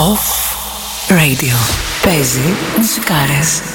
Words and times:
Off 0.00 0.56
Radio. 1.08 1.56
Παίζει 2.02 2.54
μουσικάρες. 2.76 3.69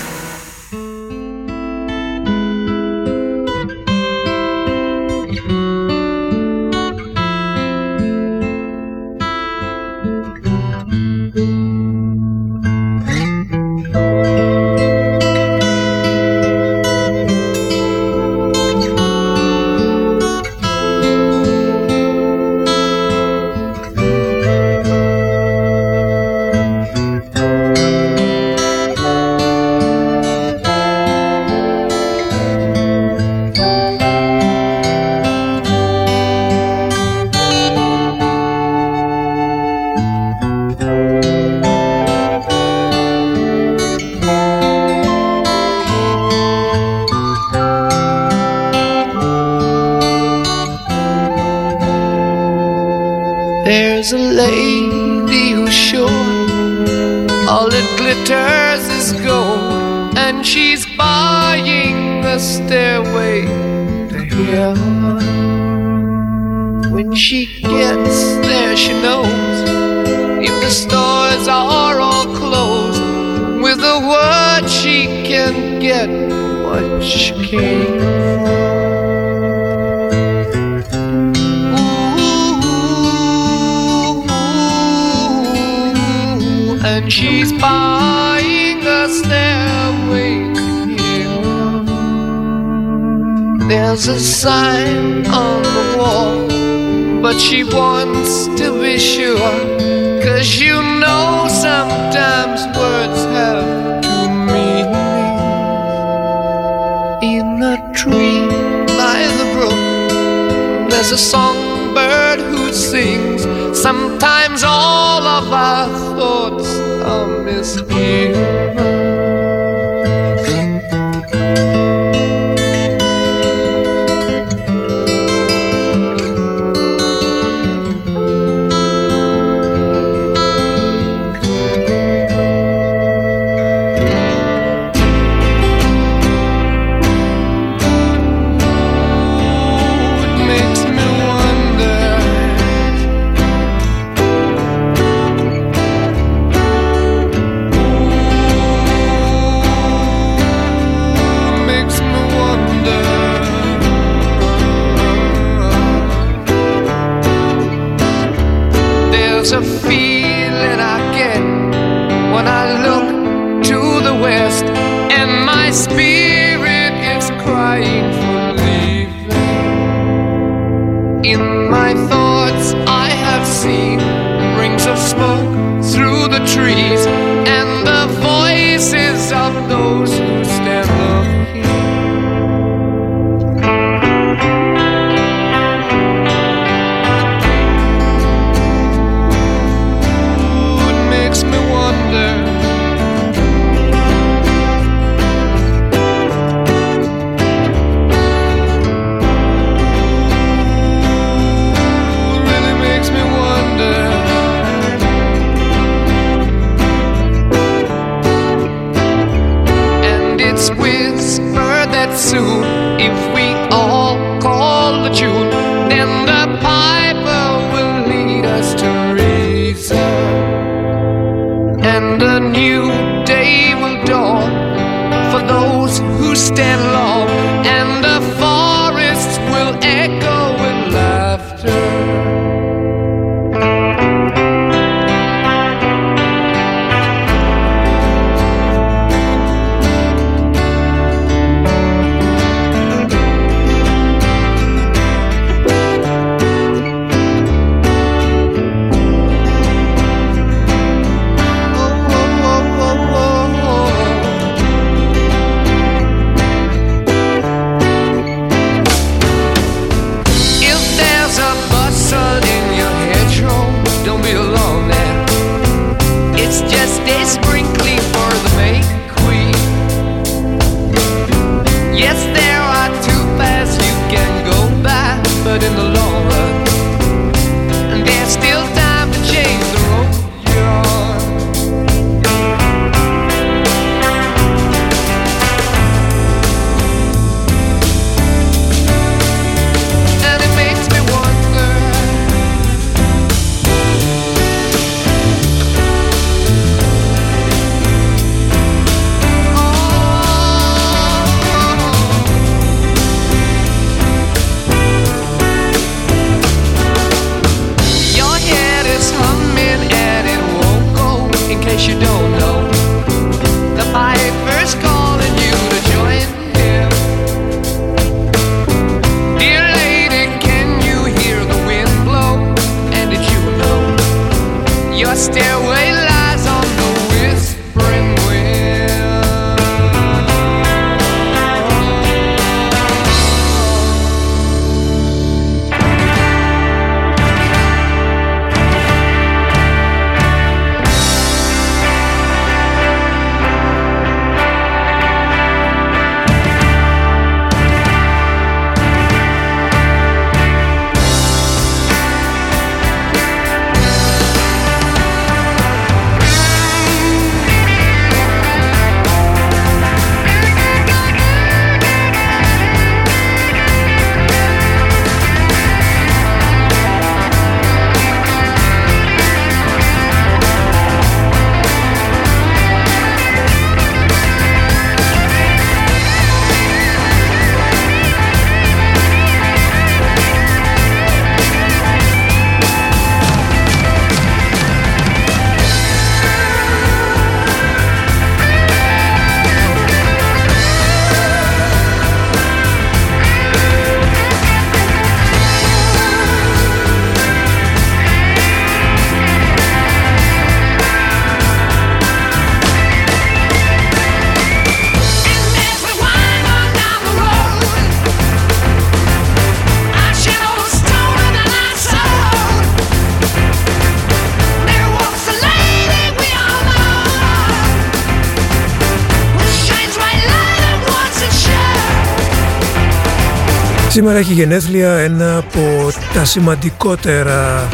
Σήμερα 423.96 424.18
έχει 424.18 424.32
γενέθλια 424.32 424.92
ένα 424.92 425.36
από 425.36 425.90
τα 426.14 426.24
σημαντικότερα 426.24 427.68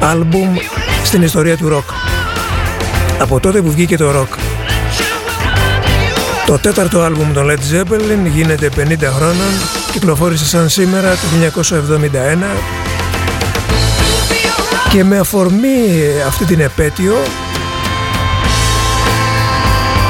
άλμπουμ 0.00 0.56
στην 1.04 1.22
ιστορία 1.22 1.56
του 1.56 1.68
ροκ. 1.68 1.84
Από 3.18 3.40
τότε 3.40 3.62
που 3.62 3.70
βγήκε 3.70 3.96
το 3.96 4.10
ροκ. 4.10 4.28
Το 6.46 6.58
τέταρτο 6.58 7.00
άλμπουμ 7.00 7.32
των 7.32 7.46
Led 7.50 7.74
Zeppelin 7.74 8.30
γίνεται 8.34 8.70
50 8.76 8.82
χρόνων, 9.16 9.52
κυκλοφόρησε 9.92 10.46
σαν 10.46 10.68
σήμερα 10.68 11.10
το 11.10 11.52
1971 12.56 12.56
και 14.90 15.04
με 15.04 15.18
αφορμή 15.18 15.88
αυτή 16.26 16.44
την 16.44 16.60
επέτειο 16.60 17.14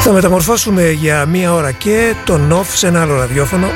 θα 0.01 0.13
μεταμορφώσουμε 0.13 0.91
για 0.91 1.27
μία 1.27 1.53
ώρα 1.53 1.73
και 1.73 2.15
τον 2.25 2.53
off 2.53 2.67
σε 2.75 2.87
ένα 2.87 3.01
άλλο 3.01 3.15
ραδιόφωνο 3.15 3.67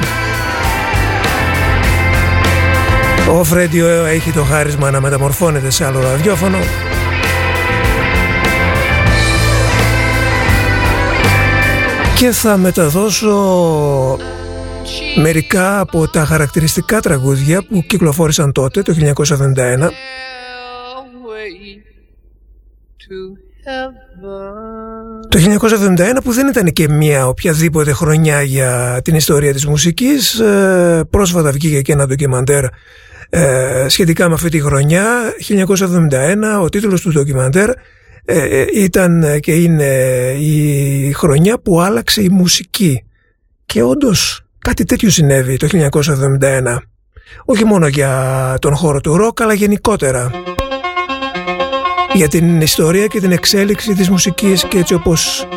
Ο 3.29 3.41
Radio 3.53 4.07
έχει 4.07 4.33
το 4.33 4.43
χάρισμα 4.43 4.91
να 4.91 5.01
μεταμορφώνεται 5.01 5.71
σε 5.71 5.85
άλλο 5.85 6.01
ραδιόφωνο. 6.01 6.59
Και 12.17 12.31
θα 12.31 12.57
μεταδώσω 12.57 14.19
μερικά 15.17 15.81
από 15.81 16.09
τα 16.09 16.25
χαρακτηριστικά 16.25 17.01
τραγούδια 17.01 17.65
που 17.69 17.85
κυκλοφόρησαν 17.87 18.53
τότε 18.53 18.83
το 18.83 18.95
1971 19.17 19.89
το 25.29 25.39
1971 26.19 26.19
που 26.25 26.33
δεν 26.33 26.49
ήταν 26.49 26.73
και 26.73 26.89
μια 26.89 27.27
οποιαδήποτε 27.27 27.93
χρονιά 27.93 28.43
για 28.43 29.01
την 29.05 29.15
ιστορία 29.15 29.53
της 29.53 29.67
μουσικής 29.67 30.39
ε, 30.39 31.05
πρόσφατα 31.11 31.51
βγήκε 31.51 31.83
και 31.83 31.93
ένα 31.93 32.07
ντοκιμαντέρ 32.07 32.65
ε, 33.31 33.87
σχετικά 33.89 34.29
με 34.29 34.35
αυτή 34.35 34.49
τη 34.49 34.61
χρονιά 34.61 35.05
1971 36.59 36.63
ο 36.63 36.69
τίτλος 36.69 37.01
του 37.01 37.13
ντοκιμαντέρ 37.13 37.71
ε, 38.25 38.65
ήταν 38.75 39.41
και 39.41 39.53
είναι 39.53 39.87
η 40.39 41.13
χρονιά 41.13 41.59
που 41.59 41.81
άλλαξε 41.81 42.23
η 42.23 42.29
μουσική. 42.29 43.05
Και 43.67 43.83
όντως 43.83 44.43
κάτι 44.59 44.85
τέτοιο 44.85 45.11
συνέβη 45.11 45.57
το 45.57 45.69
1971 46.41 46.79
όχι 47.45 47.65
μόνο 47.65 47.87
για 47.87 48.55
τον 48.61 48.75
χώρο 48.75 49.01
του 49.01 49.17
ροκ 49.17 49.41
αλλά 49.41 49.53
γενικότερα. 49.53 50.31
Για 52.13 52.29
την 52.29 52.61
ιστορία 52.61 53.07
και 53.07 53.21
την 53.21 53.33
εξέλιξη 53.33 53.95
της 53.95 54.09
μουσικής 54.09 54.65
και 54.65 54.79
έτσι 54.79 54.95
όπως 54.95 55.49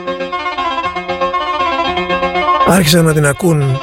άρχισαν 2.68 3.06
να 3.06 3.14
την 3.14 3.26
ακούν 3.26 3.82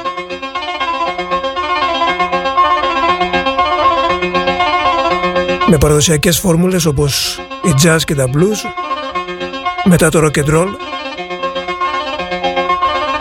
με 5.69 5.77
παραδοσιακές 5.77 6.39
φόρμουλες 6.39 6.85
όπως 6.85 7.39
η 7.63 7.73
jazz 7.83 7.97
και 8.05 8.15
τα 8.15 8.29
blues 8.33 8.57
μετά 9.83 10.09
το 10.09 10.19
rock 10.19 10.43
and 10.43 10.55
roll. 10.55 10.67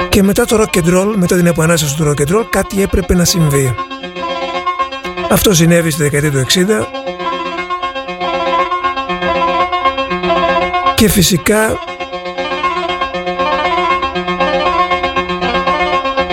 Και 0.09 0.23
μετά 0.23 0.45
το 0.45 0.57
rock 0.63 0.79
and 0.79 0.95
roll, 0.95 1.13
μετά 1.17 1.37
την 1.37 1.47
επανάσταση 1.47 1.97
του 1.97 2.05
rock 2.05 2.29
and 2.29 2.37
roll 2.37 2.45
κάτι 2.51 2.83
έπρεπε 2.83 3.15
να 3.15 3.25
συμβεί. 3.25 3.75
Αυτό 5.31 5.55
συνέβη 5.55 5.91
στη 5.91 6.03
δεκαετία 6.03 6.31
του 6.31 6.47
60 6.53 6.65
και 10.95 11.09
φυσικά 11.09 11.79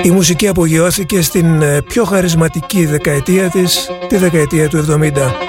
η 0.02 0.12
μουσική 0.12 0.48
απογειώθηκε 0.48 1.22
στην 1.22 1.62
ε, 1.62 1.82
πιο 1.82 2.04
χαρισματική 2.04 2.86
δεκαετία 2.86 3.50
της, 3.50 3.90
τη 4.08 4.18
δεκαετία 4.18 4.68
του 4.68 4.86
70. 4.90 5.45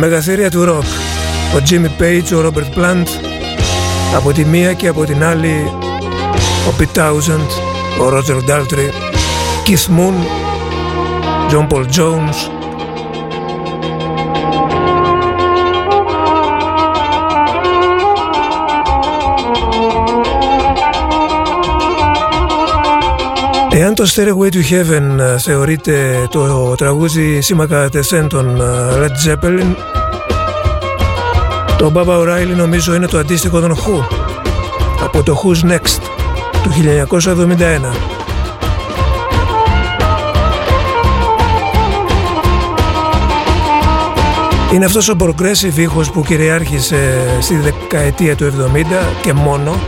Μεγαθύρια 0.00 0.50
του 0.50 0.64
ροκ, 0.64 0.84
ο 1.54 1.62
Jimmy 1.70 2.02
Page, 2.02 2.36
ο 2.36 2.46
Robert 2.46 2.78
Plant, 2.78 3.06
από 4.16 4.32
τη 4.32 4.44
μία 4.44 4.72
και 4.72 4.88
από 4.88 5.04
την 5.04 5.24
άλλη 5.24 5.70
ο 6.68 6.74
Pete 6.78 6.98
Townsend, 6.98 7.48
ο 8.00 8.08
Roger 8.08 8.50
Daltrey, 8.50 8.90
Keith 9.66 9.98
Moon, 9.98 10.14
John 11.50 11.66
Paul 11.68 11.84
Jones, 11.96 12.60
Εάν 23.72 23.94
το 23.94 24.10
Stairway 24.14 24.52
to 24.52 24.58
Heaven 24.70 25.18
ε, 25.18 25.38
θεωρείται 25.38 26.26
το 26.30 26.74
τραγούδι 26.74 27.40
σήμα 27.40 27.88
τεσέν 27.88 28.28
των 28.28 28.60
ε, 28.60 28.64
Red 28.94 29.28
Zeppelin 29.28 29.89
το 31.80 31.92
Baba 31.94 32.18
O'Reilly 32.18 32.56
νομίζω 32.56 32.94
είναι 32.94 33.06
το 33.06 33.18
αντίστοιχο 33.18 33.60
των 33.60 33.74
Who. 33.74 34.04
Από 35.02 35.22
το 35.22 35.42
Who's 35.42 35.70
Next 35.70 36.00
του 36.62 36.70
1971 37.10 37.16
Είναι 44.74 44.84
αυτός 44.84 45.08
ο 45.08 45.16
progressive 45.18 45.76
ήχος 45.76 46.10
που 46.10 46.22
κυριάρχησε 46.22 47.26
στη 47.40 47.56
δεκαετία 47.56 48.36
του 48.36 48.44
70 48.44 48.48
και 49.22 49.32
μόνο 49.32 49.80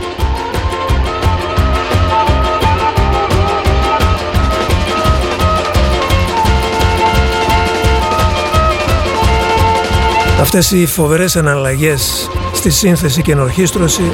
Αυτές 10.43 10.71
οι 10.71 10.85
φοβερές 10.85 11.35
αναλλαγές 11.35 12.29
στη 12.53 12.69
σύνθεση 12.69 13.21
και 13.21 13.31
ενορχίστρωση 13.31 14.11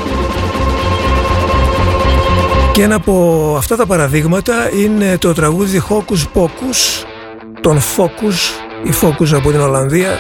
και 2.72 2.84
ένα 2.84 2.96
από 2.96 3.56
αυτά 3.58 3.76
τα 3.76 3.86
παραδείγματα 3.86 4.70
είναι 4.74 5.18
το 5.18 5.34
τραγούδι 5.34 5.82
Hocus 5.90 6.42
Pocus 6.42 7.06
τον 7.62 7.80
Focus, 7.80 8.38
η 8.84 8.94
Focus 9.02 9.34
από 9.34 9.52
την 9.52 9.60
Ολλανδία. 9.60 10.20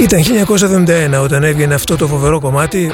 Ήταν 0.00 0.20
1971 1.18 1.22
όταν 1.22 1.44
έβγαινε 1.44 1.74
αυτό 1.74 1.96
το 1.96 2.06
φοβερό 2.06 2.40
κομμάτι 2.40 2.92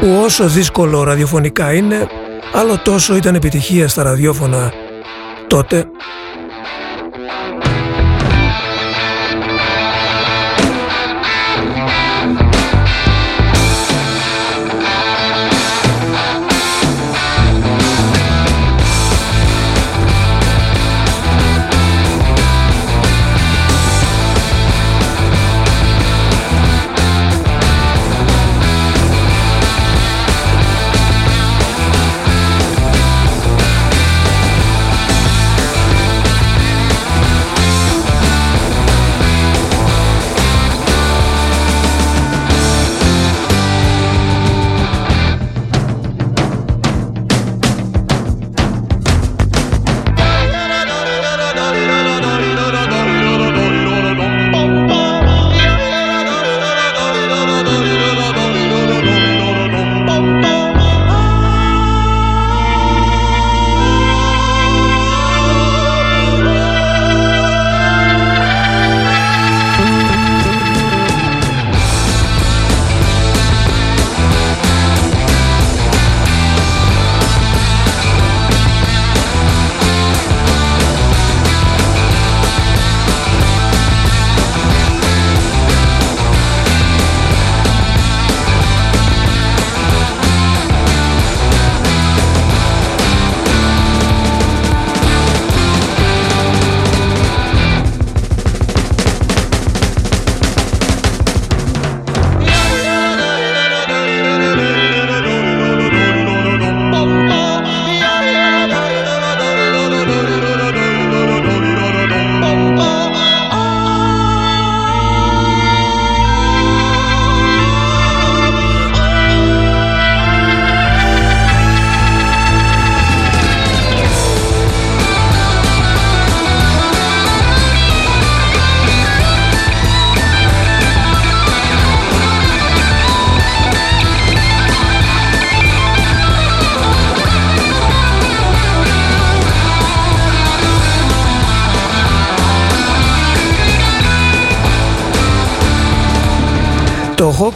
που 0.00 0.20
όσο 0.24 0.48
δύσκολο 0.48 1.02
ραδιοφωνικά 1.02 1.72
είναι 1.72 2.06
άλλο 2.52 2.78
τόσο 2.78 3.16
ήταν 3.16 3.34
επιτυχία 3.34 3.88
στα 3.88 4.02
ραδιόφωνα 4.02 4.72
τότε 5.46 5.84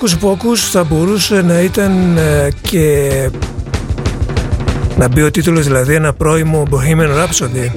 Hocus 0.04 0.28
Pocus 0.28 0.56
θα 0.56 0.84
μπορούσε 0.84 1.42
να 1.42 1.60
ήταν 1.60 2.16
ε, 2.16 2.48
και 2.60 3.30
να 4.96 5.08
μπει 5.08 5.22
ο 5.22 5.30
τίτλος 5.30 5.66
δηλαδή 5.66 5.94
ένα 5.94 6.12
πρώιμο 6.12 6.62
Bohemian 6.70 7.08
Rhapsody 7.08 7.70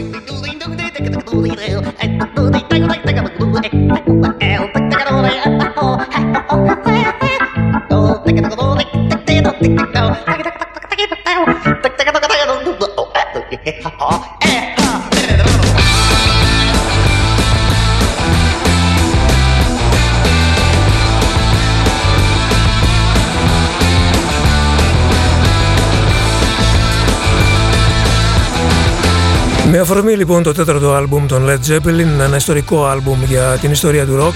Με 29.71 29.79
αφορμή 29.79 30.15
λοιπόν 30.15 30.43
το 30.43 30.51
τέταρτο 30.51 30.93
άλμπουμ 30.93 31.25
των 31.25 31.45
Led 31.47 31.71
Zeppelin, 31.71 32.19
ένα 32.21 32.35
ιστορικό 32.35 32.85
άλμπουμ 32.85 33.23
για 33.23 33.57
την 33.61 33.71
ιστορία 33.71 34.05
του 34.05 34.15
ροκ 34.15 34.33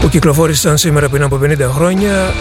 που 0.00 0.08
κυκλοφόρησαν 0.08 0.78
σήμερα 0.78 1.08
πριν 1.08 1.22
από 1.22 1.38
50 1.42 1.58
χρόνια. 1.60 2.32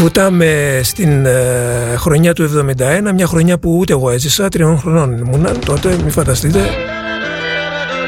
Βουτάμε 0.00 0.80
στην 0.82 1.26
ε, 1.26 1.94
χρονιά 1.96 2.32
του 2.32 2.66
71, 3.08 3.12
μια 3.14 3.26
χρονιά 3.26 3.58
που 3.58 3.76
ούτε 3.78 3.92
εγώ 3.92 4.10
έζησα, 4.10 4.48
τριών 4.48 4.78
χρονών 4.78 5.18
ήμουν 5.18 5.46
τότε, 5.64 5.96
μην 6.02 6.10
φανταστείτε. 6.10 6.60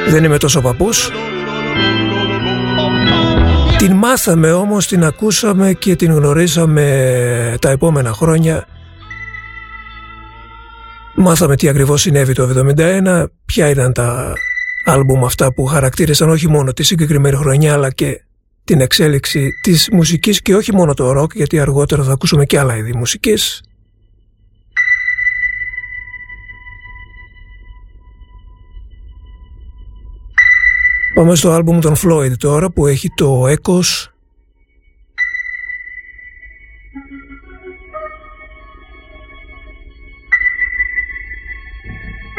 Δεν 0.08 0.24
είμαι 0.24 0.38
τόσο 0.38 0.60
παππούς. 0.60 1.10
Την 3.78 3.92
μάθαμε 3.92 4.52
όμως, 4.52 4.86
την 4.86 5.04
ακούσαμε 5.04 5.72
και 5.72 5.96
την 5.96 6.12
γνωρίσαμε 6.12 7.56
τα 7.60 7.70
επόμενα 7.70 8.12
χρόνια 8.12 8.66
μάθαμε 11.24 11.56
τι 11.56 11.68
ακριβώς 11.68 12.00
συνέβη 12.00 12.32
το 12.32 12.48
1971, 12.76 13.24
ποια 13.44 13.68
ήταν 13.68 13.92
τα 13.92 14.32
άλμπουμ 14.84 15.24
αυτά 15.24 15.52
που 15.52 15.64
χαρακτήρισαν 15.64 16.30
όχι 16.30 16.48
μόνο 16.48 16.72
τη 16.72 16.82
συγκεκριμένη 16.82 17.36
χρονιά 17.36 17.72
αλλά 17.72 17.90
και 17.90 18.24
την 18.64 18.80
εξέλιξη 18.80 19.50
της 19.62 19.88
μουσικής 19.92 20.42
και 20.42 20.54
όχι 20.54 20.74
μόνο 20.74 20.94
το 20.94 21.12
ροκ 21.12 21.32
γιατί 21.34 21.58
αργότερα 21.58 22.02
θα 22.02 22.12
ακούσουμε 22.12 22.44
και 22.44 22.58
άλλα 22.58 22.76
είδη 22.76 22.94
μουσικής. 22.94 23.62
Πάμε 31.14 31.34
στο 31.34 31.50
άλμπουμ 31.50 31.78
των 31.78 31.94
Floyd 31.96 32.36
τώρα 32.38 32.70
που 32.70 32.86
έχει 32.86 33.08
το 33.14 33.42
Echoes 33.48 34.13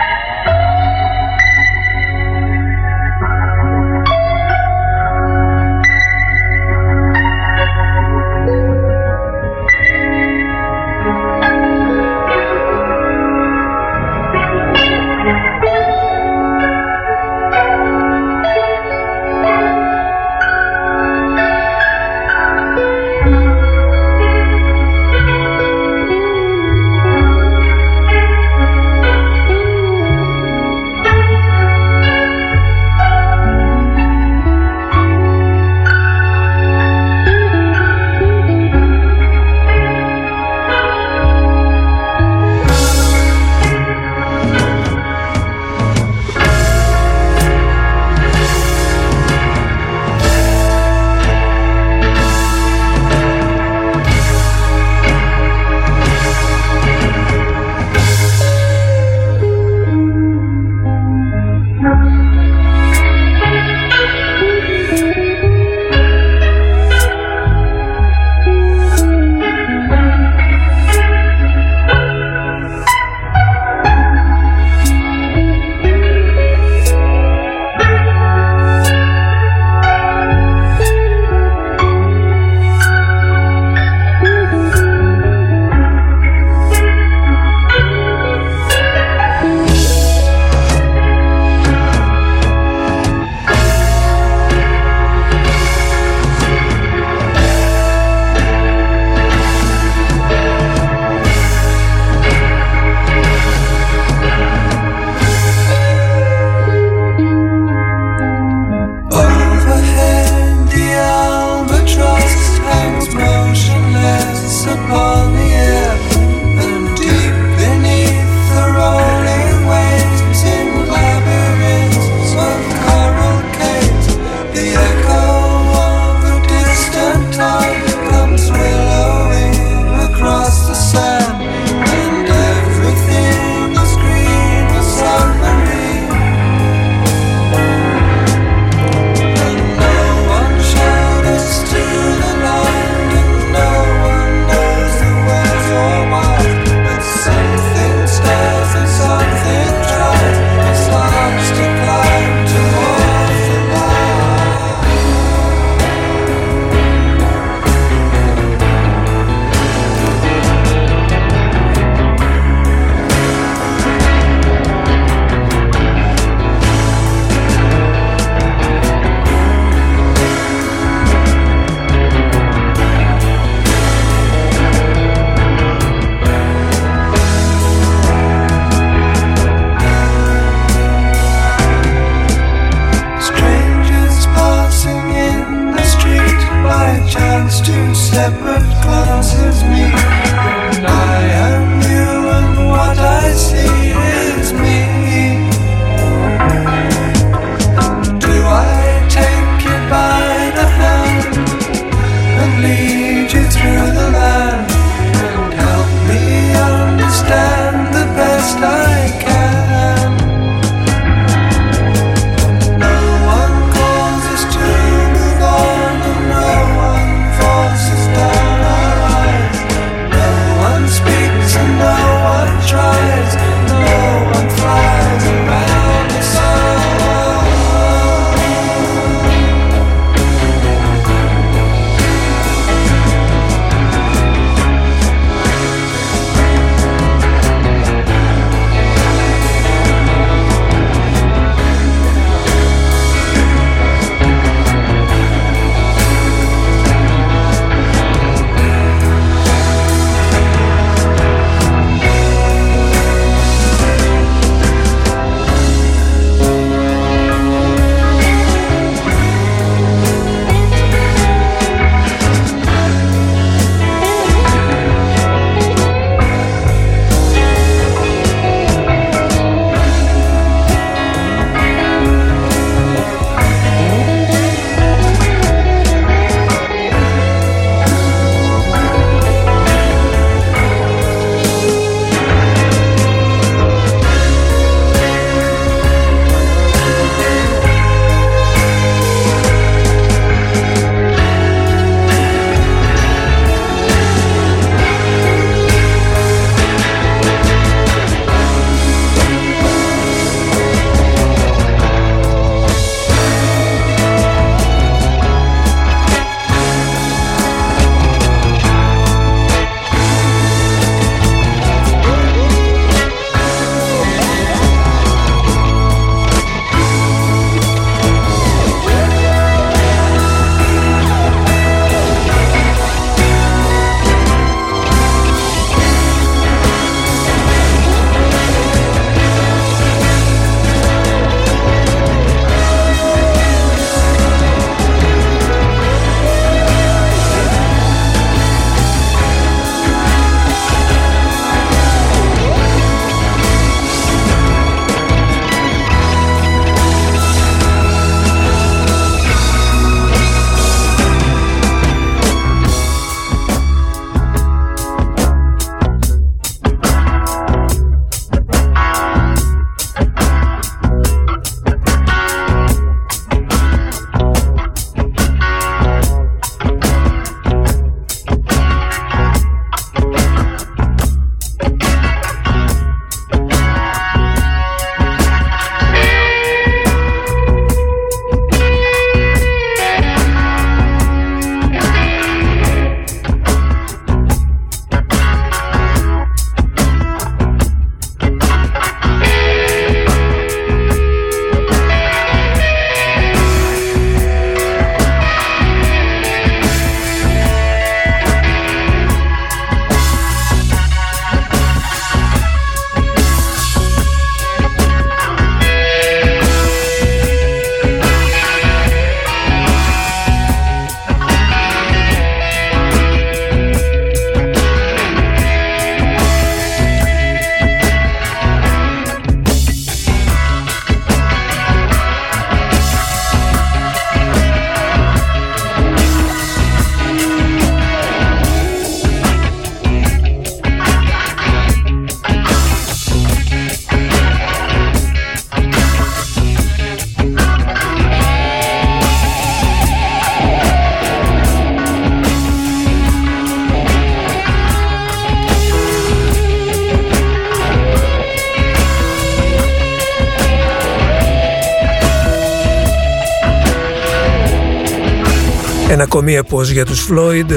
Ακόμη 456.05 456.35
επός 456.35 456.71
για 456.71 456.85
τους 456.85 457.09
Floyd. 457.11 457.53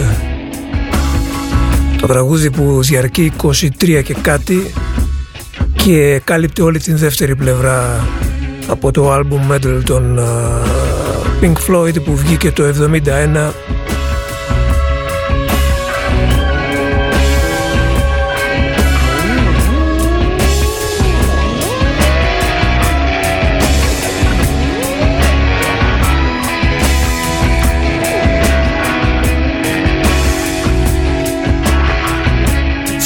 Το 2.02 2.08
τραγούδι 2.08 2.52
που 2.52 2.82
διαρκεί 2.84 3.32
23 3.44 4.02
και 4.04 4.16
κάτι 4.22 4.74
Και 5.74 6.22
κάλυπτε 6.24 6.62
όλη 6.62 6.80
την 6.80 6.98
δεύτερη 6.98 7.36
πλευρά 7.36 8.08
Από 8.68 8.92
το 8.92 9.14
album 9.16 9.52
Medal 9.54 9.82
των 9.84 10.20
Pink 11.42 11.54
Floyd 11.68 12.04
που 12.04 12.16
βγήκε 12.16 12.52
το 12.52 12.64
71 12.64 13.67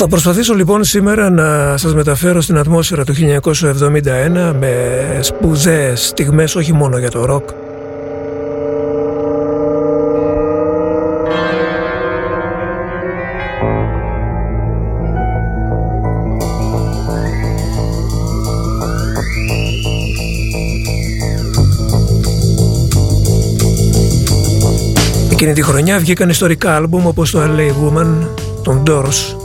Θα 0.03 0.09
προσπαθήσω 0.09 0.53
λοιπόν 0.53 0.83
σήμερα 0.83 1.29
να 1.29 1.77
σας 1.77 1.95
μεταφέρω 1.95 2.41
στην 2.41 2.57
ατμόσφαιρα 2.57 3.03
του 3.03 3.13
1971 3.13 4.53
με 4.59 5.19
σπουδαίες 5.21 6.07
στιγμές 6.07 6.55
όχι 6.55 6.73
μόνο 6.73 6.97
για 6.97 7.09
το 7.09 7.25
ροκ. 7.25 7.49
Εκείνη 25.31 25.53
τη 25.53 25.61
χρονιά 25.61 25.99
βγήκαν 25.99 26.29
ιστορικά 26.29 26.75
άλμπουμ 26.75 27.07
όπως 27.07 27.31
το 27.31 27.39
LA 27.41 27.69
Woman, 27.69 28.27
των 28.63 28.83
Doors 28.87 29.40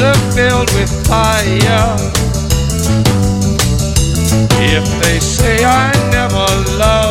are 0.00 0.14
filled 0.32 0.70
with 0.74 0.90
fire. 1.06 1.96
If 4.60 4.86
they 5.02 5.18
say 5.20 5.64
I 5.64 5.92
never 6.10 6.46
loved 6.78 7.07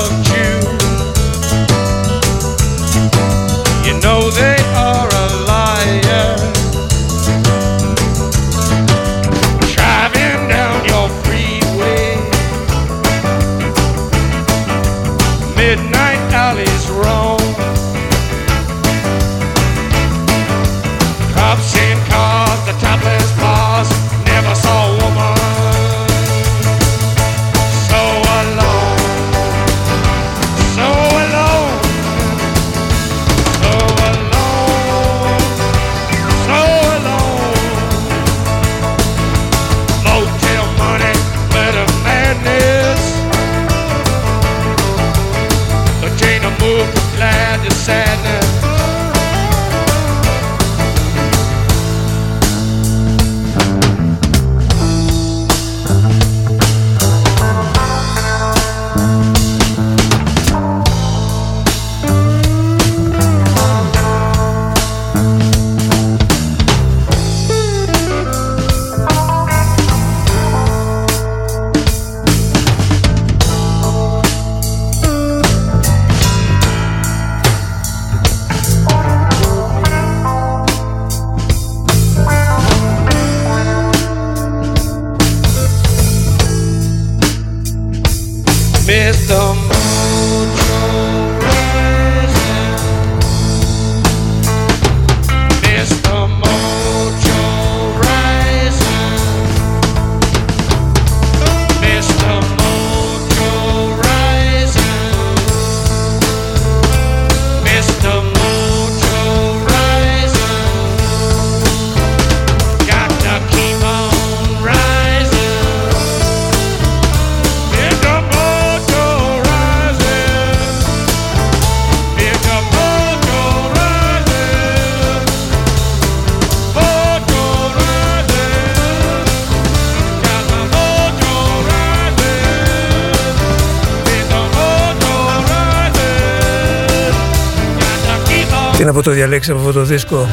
το 139.07 139.13
διαλέξει 139.13 139.51
από 139.51 139.59
αυτό 139.59 139.71
το 139.71 139.83
δίσκο. 139.83 140.27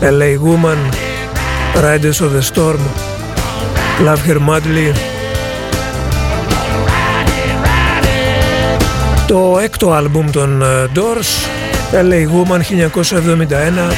LA 0.00 0.38
Woman 0.46 0.94
Riders 1.82 2.20
of 2.20 2.30
the 2.36 2.52
Storm 2.52 2.78
Love 4.06 4.30
Her 4.30 4.38
Madly. 4.48 4.94
Το 9.26 9.58
έκτο 9.62 9.92
άλμπουμ 9.92 10.30
των 10.30 10.62
ε, 10.62 10.66
Doors 10.94 11.48
LA 11.92 12.26
Woman 12.28 12.58
1971 12.58 13.94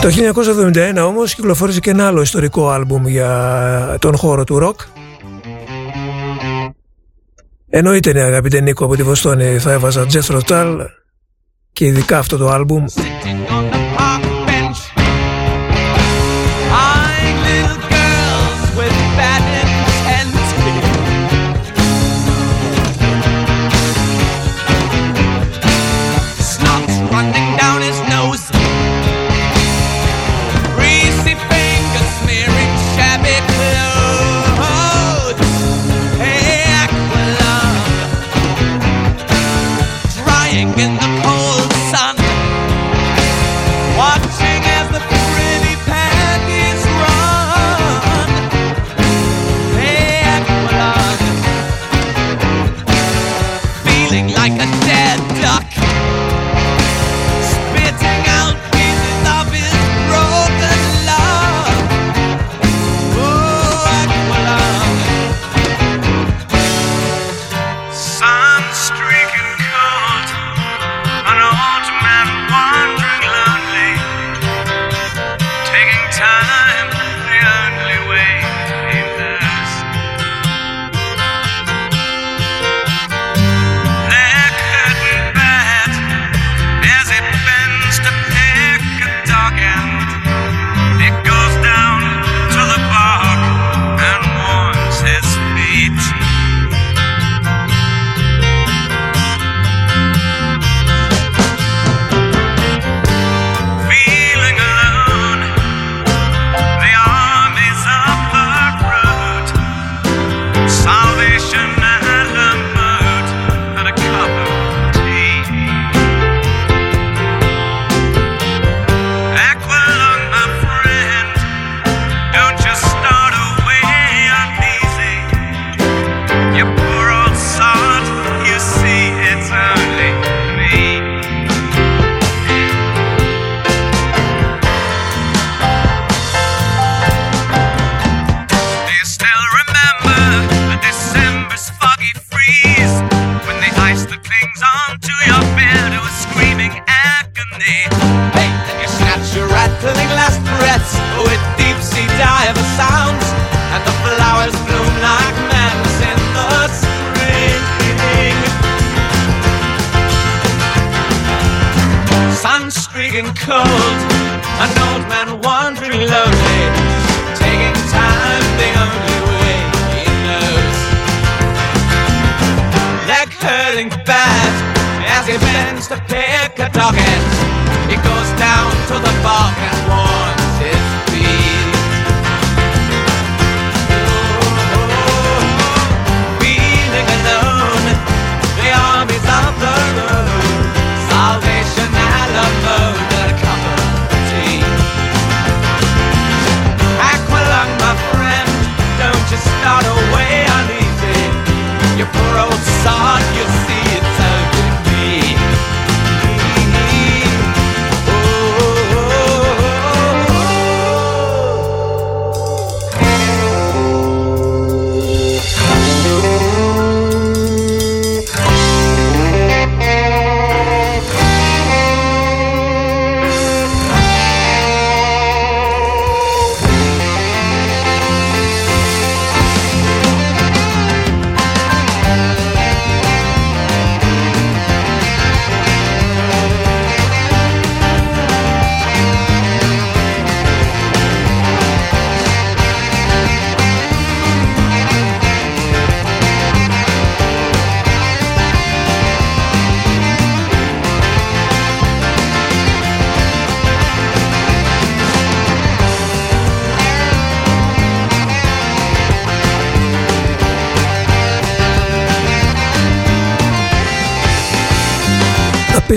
Το 0.00 0.08
1971 1.02 1.06
όμως 1.06 1.34
κυκλοφόρησε 1.34 1.80
και 1.80 1.90
ένα 1.90 2.06
άλλο 2.06 2.22
ιστορικό 2.22 2.70
άλμπουμ 2.70 3.06
για 3.06 3.96
τον 3.98 4.16
χώρο 4.16 4.44
του 4.44 4.58
ροκ 4.58 4.80
Εννοείται 7.70 8.12
ναι 8.12 8.20
αγαπητέ 8.22 8.60
Νίκο 8.60 8.84
από 8.84 8.96
τη 8.96 9.02
Βοστόνη 9.02 9.58
θα 9.58 9.72
έβαζα 9.72 10.06
Jethro 10.12 10.40
Tull 10.48 10.76
και 11.72 11.84
ειδικά 11.84 12.18
αυτό 12.18 12.36
το 12.36 12.48
άλμπουμ 12.50 12.84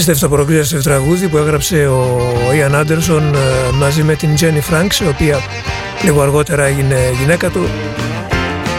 απίστευτο 0.09 0.37
progressive 0.37 0.81
τραγούδι 0.83 1.27
που 1.27 1.37
έγραψε 1.37 1.87
ο 1.87 2.53
Ιαν 2.55 2.75
Άντερσον 2.75 3.35
μαζί 3.73 4.03
με 4.03 4.15
την 4.15 4.35
Τζένι 4.35 4.59
Φρανκς 4.61 4.99
η 4.99 5.07
οποία 5.07 5.39
λίγο 6.03 6.21
αργότερα 6.21 6.63
έγινε 6.63 6.95
γυναίκα 7.19 7.49
του. 7.49 7.67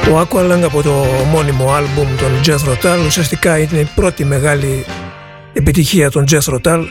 Το 0.04 0.20
Aqualung 0.20 0.60
από 0.64 0.82
το 0.82 1.04
μόνιμο 1.30 1.72
άλμπουμ 1.72 2.08
των 2.16 2.40
Jethro 2.46 2.72
Tull 2.82 3.06
ουσιαστικά 3.06 3.58
είναι 3.58 3.78
η 3.78 3.88
πρώτη 3.94 4.24
μεγάλη 4.24 4.84
επιτυχία 5.52 6.10
των 6.10 6.24
Jethro 6.30 6.60
Tull 6.62 6.84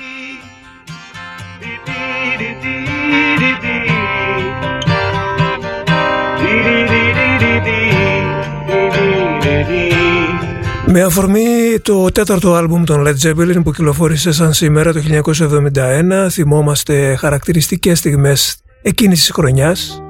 Με 10.95 11.01
αφορμή 11.01 11.79
το 11.81 12.11
τέταρτο 12.11 12.53
άλμπουμ 12.53 12.83
των 12.83 13.05
Led 13.07 13.27
Zeppelin 13.27 13.63
που 13.63 13.71
κυκλοφόρησε 13.71 14.31
σαν 14.31 14.53
σήμερα 14.53 14.93
το 14.93 14.99
1971 16.25 16.27
θυμόμαστε 16.29 17.15
χαρακτηριστικές 17.15 17.97
στιγμές 17.97 18.57
εκείνης 18.81 19.19
της 19.19 19.31
χρονιάς. 19.31 20.03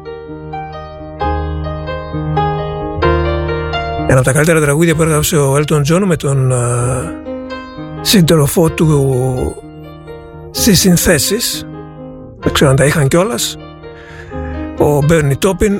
Ένα 4.07 4.15
από 4.15 4.23
τα 4.23 4.31
καλύτερα 4.31 4.61
τραγούδια 4.61 4.95
που 4.95 5.01
έγραψε 5.01 5.37
ο 5.37 5.55
Elton 5.55 5.81
John 5.91 6.03
με 6.05 6.15
τον 6.15 6.51
uh, 6.53 6.57
σύντροφό 8.01 8.69
του 8.69 9.55
στις 10.51 10.79
συνθέσεις. 10.79 11.67
Δεν 12.39 12.53
ξέρω 12.53 12.69
αν 12.69 12.75
τα 12.75 12.85
είχαν 12.85 13.07
κιόλας. 13.07 13.57
Ο 14.79 14.99
Bernie 15.09 15.37
Taupin 15.41 15.79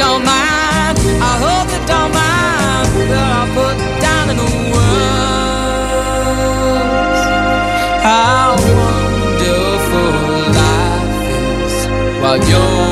don't 0.00 0.24
mind. 0.24 0.96
I 1.30 1.34
hope 1.44 1.68
you 1.74 1.80
don't 1.92 2.12
mind 2.20 2.88
that 3.10 3.28
I 3.36 3.42
put 3.58 3.76
down 4.06 4.24
in 4.32 4.36
the 4.42 4.50
words 4.72 6.00
how 8.08 8.56
wonderful 8.80 10.12
life 10.60 11.20
is 11.66 11.74
while 12.22 12.40
you're 12.48 12.89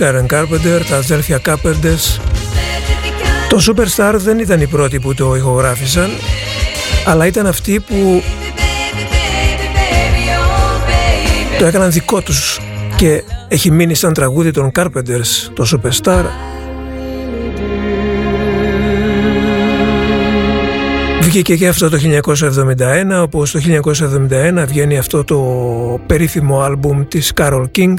μοναδική 0.00 0.26
φωνή 0.26 0.26
της 0.26 0.26
Karen 0.26 0.26
Carpenter, 0.26 0.82
τα 0.88 0.96
αδέρφια 0.96 1.40
Carpenters. 1.46 2.20
Το 3.48 3.58
Superstar 3.66 4.14
δεν 4.16 4.38
ήταν 4.38 4.60
οι 4.60 4.66
πρώτοι 4.66 5.00
που 5.00 5.14
το 5.14 5.36
ηχογράφησαν, 5.36 6.10
αλλά 7.06 7.26
ήταν 7.26 7.46
αυτοί 7.46 7.80
που 7.80 8.22
το 11.58 11.64
έκαναν 11.64 11.92
δικό 11.92 12.20
τους 12.20 12.60
και 12.96 13.22
έχει 13.48 13.70
μείνει 13.70 13.94
σαν 13.94 14.12
τραγούδι 14.12 14.50
των 14.50 14.70
Carpenters, 14.76 15.50
το 15.54 15.66
Superstar. 15.72 16.24
Βγήκε 21.20 21.56
και 21.56 21.68
αυτό 21.68 21.88
το 21.88 21.98
1971, 21.98 23.22
όπως 23.22 23.50
το 23.50 23.60
1971 24.60 24.64
βγαίνει 24.66 24.98
αυτό 24.98 25.24
το 25.24 25.38
περίφημο 26.06 26.60
άλμπουμ 26.60 27.08
της 27.08 27.32
Carol 27.36 27.64
King 27.76 27.94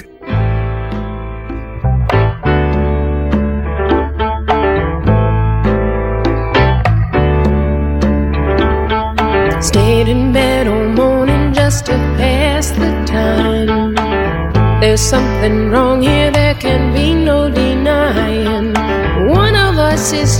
There's 14.99 15.11
something 15.11 15.69
wrong 15.69 16.01
here, 16.01 16.29
there 16.29 16.55
can 16.55 16.93
be 16.93 17.13
no 17.13 17.49
denying. 17.49 18.73
One 19.29 19.55
of 19.55 19.77
us 19.77 20.11
is 20.11 20.38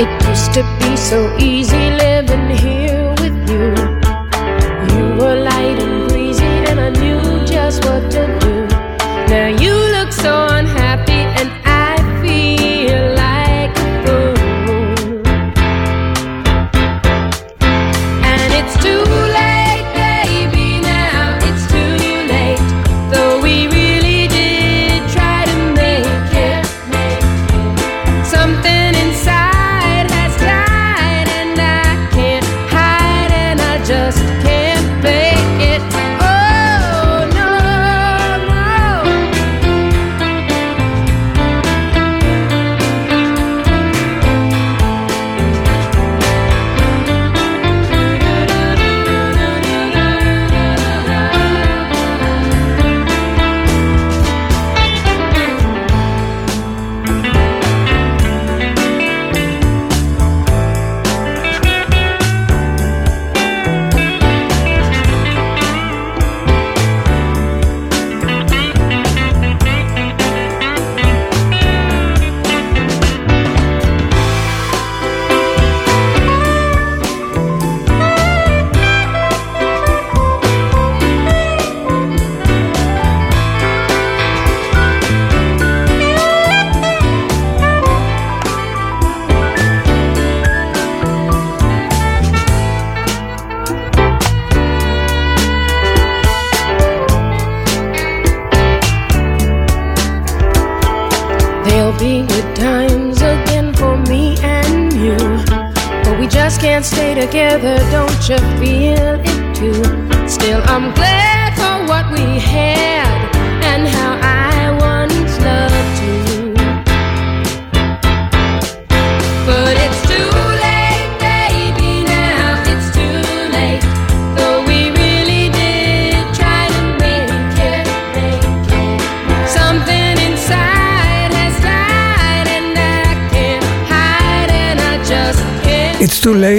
It 0.00 0.28
used 0.28 0.52
to 0.54 0.62
be 0.78 0.96
so 0.96 1.36
easy 1.38 1.90
living 1.90 2.50
here 2.50 3.10
with 3.18 3.50
you. 3.50 3.87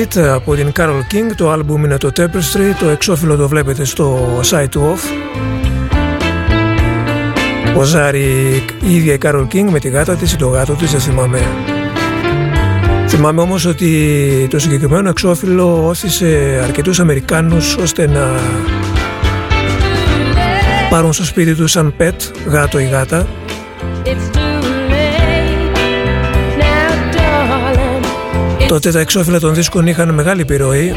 It's 0.10 0.18
Too 0.18 0.22
Late 0.22 0.28
από 0.28 0.56
την 0.56 0.72
Carol 0.76 1.14
King. 1.14 1.36
Το 1.36 1.52
άλμπουμ 1.52 1.84
είναι 1.84 1.98
το 1.98 2.12
Tapestry. 2.18 2.76
Το 2.80 2.90
εξώφυλλο 2.90 3.36
το 3.36 3.48
βλέπετε 3.48 3.84
στο 3.84 4.40
site 4.50 4.68
του 4.70 4.96
Off. 4.96 5.00
Ποζάρει 7.74 8.20
η 8.82 8.96
ίδια 8.96 9.14
η 9.14 9.18
Carol 9.22 9.48
King 9.52 9.70
με 9.72 9.80
τη 9.80 9.90
γάτα 9.90 10.16
της 10.16 10.34
ή 10.34 10.36
το 10.36 10.48
γάτο 10.48 10.74
της, 10.74 10.92
δεν 10.92 11.00
θυμάμαι. 11.00 11.48
Θυμάμαι 13.08 13.42
όμως 13.42 13.66
ότι 13.66 14.48
το 14.50 14.60
συγκεκριμένο 14.60 15.10
εξώφυλλο 15.10 15.88
όθησε 15.88 16.60
αρκετούς 16.64 17.00
Αμερικάνους 17.00 17.76
ώστε 17.76 18.08
να 18.08 18.40
πάρουν 20.90 21.14
στο 21.14 21.24
σπίτι 21.24 21.56
τους 21.56 21.72
σαν 21.72 21.94
pet, 22.00 22.16
γάτο 22.48 22.80
ή 22.80 22.86
γάτα 22.86 23.28
Τότε 28.70 28.92
τα 28.92 29.00
εξώφυλλα 29.00 29.40
των 29.40 29.54
δίσκων 29.54 29.88
είχαν 29.88 30.14
μεγάλη 30.14 30.42
επιρροή. 30.42 30.96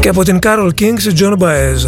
Και 0.00 0.08
από 0.08 0.22
την 0.22 0.38
Carol 0.42 0.70
King 0.80 0.94
σε 0.96 1.12
John 1.18 1.36
Baez. 1.38 1.80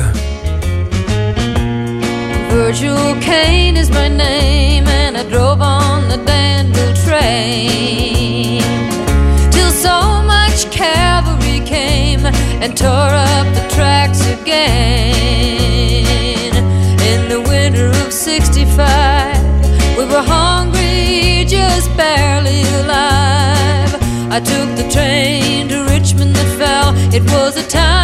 Virgil 2.51 3.01
Kane 3.29 3.77
is 3.83 3.91
my 3.91 4.09
name, 4.25 4.87
and 5.03 5.13
I 5.17 5.25
drove 5.33 5.61
on 5.61 5.99
the 6.13 6.19
Danville 6.31 6.97
train 7.07 8.63
till 9.55 9.73
so 9.87 9.97
much 10.33 10.59
cavalry 10.81 11.59
came 11.75 12.23
and 12.63 12.71
tore 12.83 13.15
up 13.35 13.47
the 13.59 13.65
tracks 13.75 14.21
again. 14.37 16.12
In 17.15 17.29
the 17.29 17.41
winter 17.43 17.89
of 18.03 18.11
'65, 18.11 19.37
we 19.99 20.05
were 20.07 20.27
hungry, 20.37 21.45
just 21.47 21.95
barely 21.95 22.63
alive. 22.81 23.93
I 24.37 24.41
took 24.41 24.69
the 24.81 24.89
train 24.91 25.69
to 25.69 25.85
Richmond 25.95 26.35
that 26.35 26.51
fell. 26.59 26.89
It 27.13 27.23
was 27.35 27.59
a 27.59 27.69
time 27.69 28.02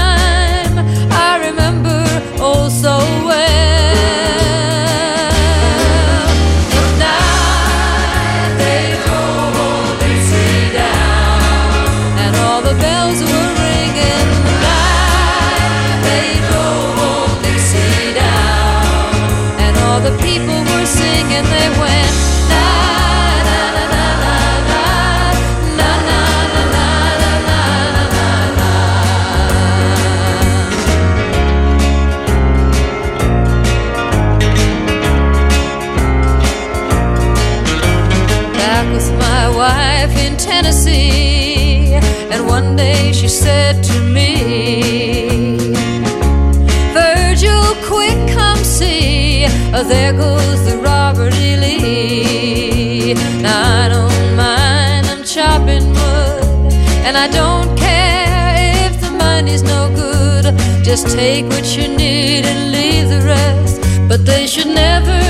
Oh, 49.70 49.84
there 49.84 50.14
goes 50.14 50.64
the 50.64 50.78
Robert 50.78 51.34
E. 51.34 51.56
Lee. 51.56 53.14
Now 53.42 53.84
I 53.84 53.88
don't 53.88 54.36
mind, 54.36 55.06
I'm 55.06 55.22
chopping 55.22 55.90
wood. 55.90 56.72
And 57.06 57.16
I 57.16 57.28
don't 57.28 57.76
care 57.76 58.86
if 58.86 58.98
the 59.00 59.10
money's 59.10 59.62
no 59.62 59.90
good. 59.94 60.44
Just 60.82 61.08
take 61.08 61.44
what 61.46 61.66
you 61.76 61.86
need 61.86 62.46
and 62.46 62.72
leave 62.72 63.08
the 63.10 63.20
rest. 63.20 63.82
But 64.08 64.24
they 64.24 64.46
should 64.46 64.68
never 64.68 65.20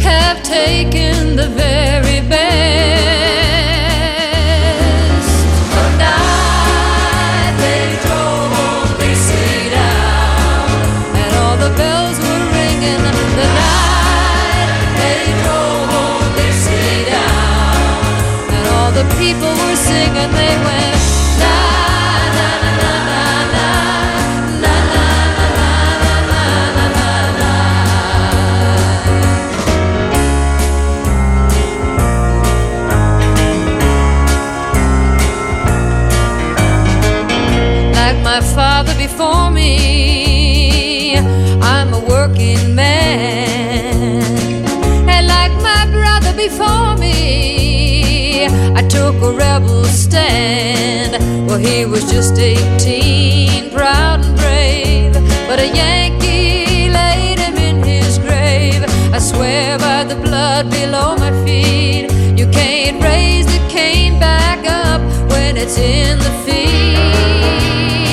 have 0.00 0.40
taken 0.44 1.34
the 1.34 1.48
very 1.48 2.20
best. 2.28 2.43
My 38.34 38.40
father 38.40 38.94
before 38.96 39.48
me. 39.48 40.23
A 49.24 49.32
rebel 49.32 49.84
stand. 49.84 51.12
Well, 51.46 51.58
he 51.58 51.86
was 51.86 52.04
just 52.10 52.38
18, 52.38 53.70
proud 53.70 54.24
and 54.24 54.36
brave, 54.36 55.14
but 55.48 55.58
a 55.58 55.66
Yankee 55.66 56.90
laid 56.90 57.38
him 57.38 57.56
in 57.56 57.82
his 57.82 58.18
grave. 58.18 58.82
I 59.12 59.18
swear 59.18 59.78
by 59.78 60.04
the 60.04 60.16
blood 60.16 60.70
below 60.70 61.16
my 61.16 61.32
feet, 61.44 62.10
you 62.38 62.46
can't 62.50 63.02
raise 63.02 63.46
the 63.46 63.60
cane 63.68 64.18
back 64.18 64.66
up 64.66 65.00
when 65.30 65.56
it's 65.56 65.78
in 65.78 66.18
the 66.18 66.32
feed. 66.44 68.03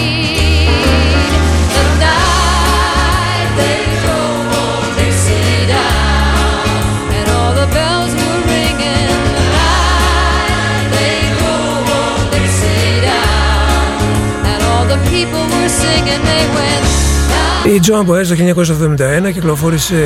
Η 17.66 17.80
Joan 17.84 18.10
Baez 18.10 18.26
το 18.28 18.64
1971 19.30 19.32
κυκλοφόρησε 19.34 19.98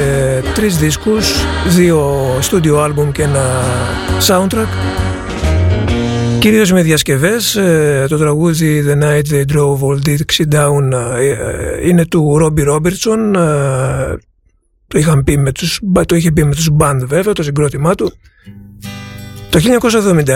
τρεις 0.54 0.78
δίσκους, 0.78 1.34
δύο 1.68 2.24
studio 2.52 2.86
album 2.86 3.12
και 3.12 3.24
ένα 3.24 3.64
soundtrack. 4.28 4.68
Κυρίως 6.40 6.72
με 6.72 6.82
διασκευές, 6.82 7.56
ε, 7.56 8.06
το 8.10 8.18
τραγούδι 8.18 8.84
The 8.88 9.04
Night 9.04 9.34
They 9.34 9.56
Drove 9.56 9.80
Old 9.80 10.08
Dixie 10.10 10.54
Down 10.54 10.92
ε, 11.18 11.30
ε, 11.30 11.88
είναι 11.88 12.06
του 12.06 12.38
Robbie 12.42 12.74
Robertson, 12.74 13.36
ε, 13.36 14.16
το, 14.88 15.00
είχαν 15.00 15.24
πει 15.24 15.38
με 15.38 15.52
τους, 15.52 15.80
το 16.06 16.16
είχε 16.16 16.32
πει 16.32 16.44
με 16.44 16.56
τους 16.56 16.70
band 16.80 17.00
βέβαια, 17.06 17.34
το 17.34 17.44
συγκρότημά 17.44 17.96
του. 17.96 18.14
Το 19.50 19.60
1971 20.26 20.28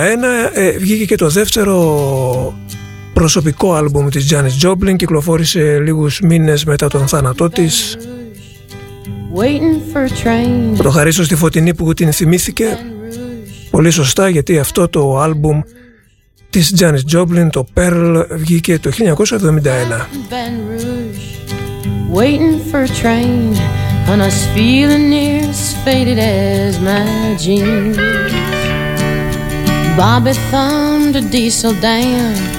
ε, 0.53 0.71
βγήκε 0.71 1.05
και 1.05 1.15
το 1.15 1.29
δεύτερο 1.29 2.53
προσωπικό 3.13 3.73
άλμπουμ 3.73 4.07
της 4.07 4.33
Janis 4.33 4.67
Joplin 4.67 4.95
κυκλοφόρησε 4.95 5.79
λίγους 5.79 6.19
μήνες 6.19 6.63
μετά 6.65 6.87
τον 6.87 7.07
θάνατό 7.07 7.49
της 7.49 7.97
Waiting 9.35 9.93
for 9.93 10.03
a 10.03 10.25
train. 10.25 10.75
Θα 10.75 10.83
το 10.83 10.89
χαρίσω 10.89 11.23
στη 11.23 11.35
Φωτεινή 11.35 11.73
που 11.73 11.93
την 11.93 12.11
θυμήθηκε 12.11 12.77
πολύ 13.69 13.91
σωστά 13.91 14.29
γιατί 14.29 14.59
αυτό 14.59 14.87
το 14.87 15.19
άλμπουμ 15.19 15.61
της 16.49 16.73
Janis 16.79 17.15
Joplin 17.15 17.47
το 17.51 17.65
Pearl 17.73 18.25
βγήκε 18.29 18.79
το 18.79 18.91
1971 18.97 19.03
Baton 20.29 20.55
Rouge, 20.71 21.25
waiting 22.13 22.59
for 22.71 22.81
a 22.83 22.91
train 23.01 23.53
on 24.11 24.19
us 24.21 24.37
feeling 24.55 25.09
near 25.09 25.43
as 25.53 25.61
faded 25.85 26.17
as 26.17 26.79
my 26.87 27.35
jeans. 27.43 27.97
Bobby 29.97 30.33
thumbed 30.49 31.15
a 31.21 31.23
diesel 31.33 31.73
down 31.89 32.58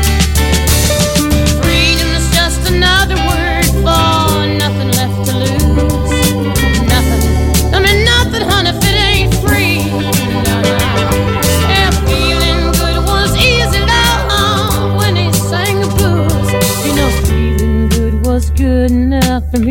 Good 19.51 19.67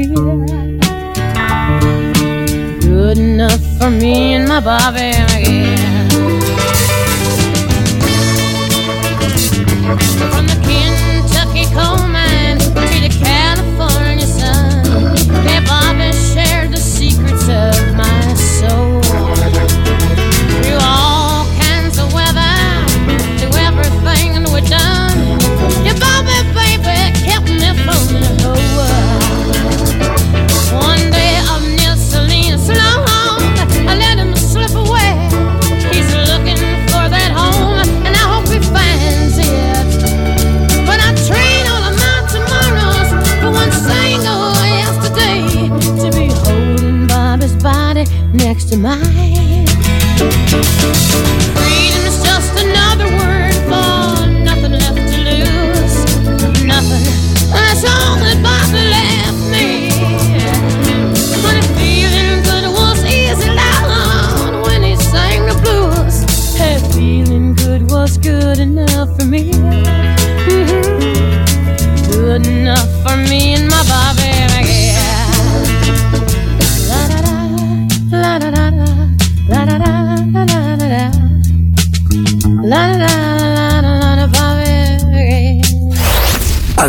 enough 3.17 3.61
for 3.79 3.89
me 3.91 4.35
and 4.35 4.47
my 4.47 4.61
Bobby, 4.61 4.99
yeah. 5.01 5.80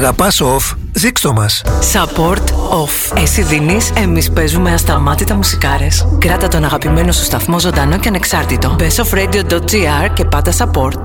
Αγαπάς 0.02 0.42
off, 0.42 0.76
ζήξτο 0.92 1.34
μας. 1.34 1.62
Support 1.94 2.44
off. 2.54 3.18
Εσύ 3.22 3.42
δίνεις, 3.42 3.92
εμείς 3.96 4.32
παίζουμε 4.32 4.74
ασταμάτητα 4.74 5.36
μουσικάρες. 5.36 6.08
Κράτα 6.20 6.48
τον 6.48 6.64
αγαπημένο 6.64 7.12
σου 7.12 7.24
σταθμό 7.24 7.60
ζωντανό 7.60 7.98
και 7.98 8.08
ανεξάρτητο. 8.08 8.76
bestofradio.gr 8.80 10.14
και 10.14 10.26
πάτα 10.26 10.52
support. 10.58 11.00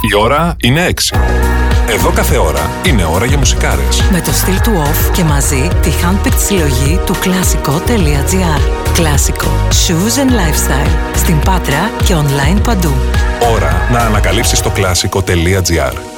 Η 0.00 0.14
ώρα 0.20 0.56
είναι 0.62 0.86
6. 0.86 1.16
Εδώ 1.88 2.10
κάθε 2.10 2.36
ώρα 2.36 2.70
είναι 2.86 3.04
ώρα 3.04 3.24
για 3.24 3.38
μουσικάρες. 3.38 4.02
Με 4.10 4.20
το 4.20 4.32
στυλ 4.32 4.60
του 4.60 4.72
off 4.86 5.12
και 5.12 5.24
μαζί 5.24 5.68
τη 5.82 5.90
handpicked 6.02 6.38
συλλογή 6.46 7.00
του 7.06 7.14
κλασικό.gr. 7.20 8.60
Κλασικό. 8.92 9.50
Shoes 9.68 10.18
and 10.18 10.30
lifestyle. 10.30 11.16
Στην 11.16 11.38
Πάτρα 11.38 11.90
και 12.04 12.14
online 12.14 12.62
παντού. 12.62 12.92
Ώρα 13.54 13.88
να 13.92 13.98
ανακαλύψεις 13.98 14.60
το 14.60 14.70
κλασικό.gr. 14.70 16.17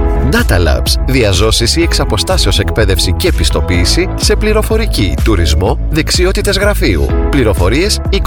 Data 0.31 0.57
Labs. 0.57 0.95
Διαζώσεις 1.07 1.75
ή 1.75 1.81
εξαποστάσεως 1.81 2.59
εκπαίδευση 2.59 3.13
και 3.13 3.27
επιστοποίηση 3.27 4.09
σε 4.15 4.35
πληροφορική, 4.35 5.13
τουρισμό, 5.23 5.79
δεξιότητες 5.89 6.57
γραφείου. 6.57 7.07
Πληροφορίες 7.29 7.99
2310-22-2962 8.11 8.17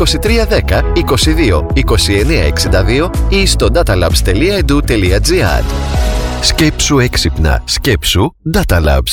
ή 3.28 3.46
στο 3.46 3.68
datalabs.edu.gr. 3.74 5.62
Σκέψου 6.40 6.98
έξυπνα. 6.98 7.62
Σκέψου. 7.64 8.34
Data 8.54 8.76
Labs. 8.76 9.12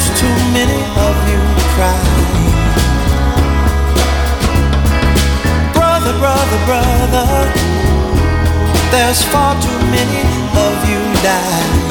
There's 0.00 0.20
too 0.20 0.36
many 0.52 0.82
of 1.08 1.16
you 1.28 1.40
crying. 1.74 2.52
Brother, 5.74 6.18
brother, 6.18 6.58
brother, 6.64 7.52
there's 8.90 9.22
far 9.24 9.60
too 9.60 9.78
many 9.90 10.22
of 10.56 10.88
you 10.88 11.22
dying. 11.22 11.89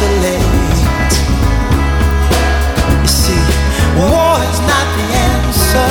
You 0.00 0.06
see, 3.08 3.42
war 3.98 4.38
is 4.46 4.60
not 4.62 4.86
the 4.94 5.06
answer, 5.26 5.90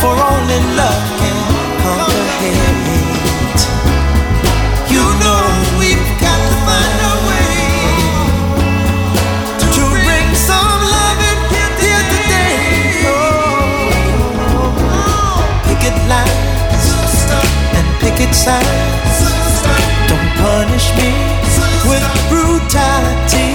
for 0.00 0.14
only 0.16 0.60
love 0.72 1.04
can 1.20 1.38
conquer 1.84 2.24
hate. 2.40 3.62
You 4.88 5.04
know 5.20 5.44
we've 5.78 6.08
got 6.24 6.38
to 6.40 6.56
find 6.64 6.98
a 7.12 7.14
way 7.28 7.52
to 9.76 9.82
bring 10.06 10.28
some 10.34 10.80
loving 10.96 11.40
here 11.52 12.04
today. 12.14 12.56
And. 18.46 18.74
Don't 20.08 20.30
punish 20.36 20.88
me 20.96 21.33
with 21.94 22.06
brutality. 22.28 23.50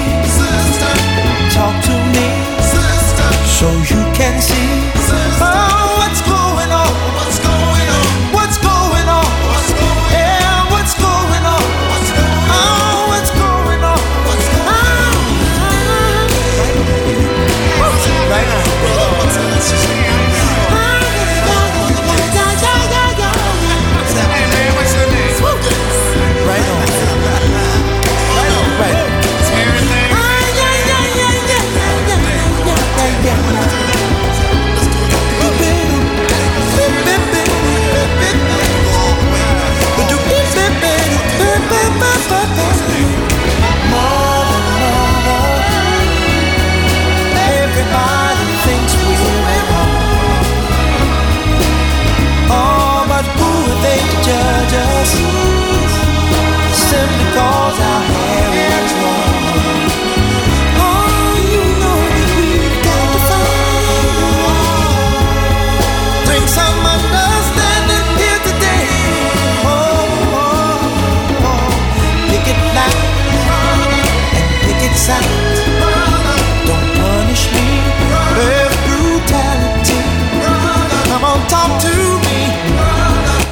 Talk 1.55 1.75
to 1.87 1.95
me 2.15 2.27
so 3.57 3.67
you 3.91 4.01
can 4.15 4.35
see. 4.41 4.69
Oh, 5.41 5.68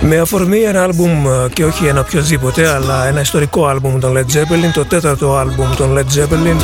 Με 0.09 0.17
αφορμή 0.17 0.59
ένα 0.59 0.83
άλμπουμ 0.83 1.27
ε, 1.27 1.49
και 1.53 1.65
όχι 1.65 1.85
ένα 1.85 1.99
οποιοδήποτε 1.99 2.67
αλλά 2.67 3.07
ένα 3.07 3.21
ιστορικό 3.21 3.67
άλμπουμ 3.67 3.99
των 3.99 4.17
Led 4.17 4.37
Zeppelin, 4.37 4.71
το 4.73 4.85
τέταρτο 4.85 5.35
άλμπουμ 5.35 5.75
των 5.77 5.97
Led 5.97 6.19
Zeppelin 6.19 6.55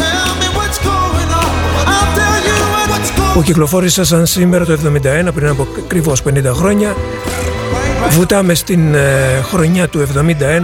που 3.34 3.42
κυκλοφόρησε 3.42 4.04
σαν 4.04 4.26
σήμερα 4.26 4.66
το 4.66 4.78
71 5.28 5.34
πριν 5.34 5.48
από 5.48 5.68
ακριβώς 5.78 6.22
50 6.30 6.44
χρόνια. 6.54 6.96
Βουτάμε 8.10 8.54
στην 8.54 8.94
ε, 8.94 9.42
χρονιά 9.44 9.88
του 9.88 10.08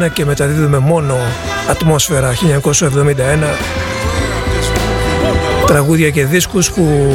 71 0.07 0.11
και 0.13 0.25
μεταδίδουμε 0.25 0.77
μόνο 0.77 1.17
ατμόσφαιρα 1.69 2.33
1971 2.71 2.75
τραγούδια 5.65 6.09
και 6.09 6.25
δίσκους 6.25 6.71
που 6.71 7.13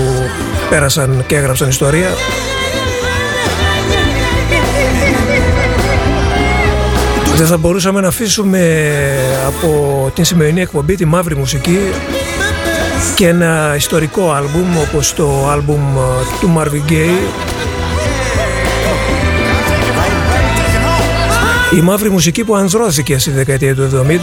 πέρασαν 0.71 1.25
και 1.27 1.37
έγραψαν 1.37 1.69
ιστορία 1.69 2.09
Δεν 7.37 7.47
θα 7.47 7.57
μπορούσαμε 7.57 8.01
να 8.01 8.09
αφήσουμε 8.09 8.83
από 9.47 10.11
την 10.15 10.25
σημερινή 10.25 10.61
εκπομπή 10.61 10.95
τη 10.95 11.05
μαύρη 11.05 11.37
μουσική 11.37 11.79
και 13.15 13.29
ένα 13.29 13.75
ιστορικό 13.77 14.33
άλμπουμ 14.33 14.79
όπως 14.79 15.15
το 15.15 15.49
άλμπουμ 15.49 15.95
του 16.41 16.55
Marvin 16.57 16.91
Gaye. 16.91 17.55
Η 21.77 21.81
μαύρη 21.81 22.11
μουσική 22.11 22.45
που 22.45 22.57
ανδρώθηκε 22.57 23.19
στη 23.19 23.31
δεκαετία 23.31 23.75
του 23.75 23.91
70 23.93 24.21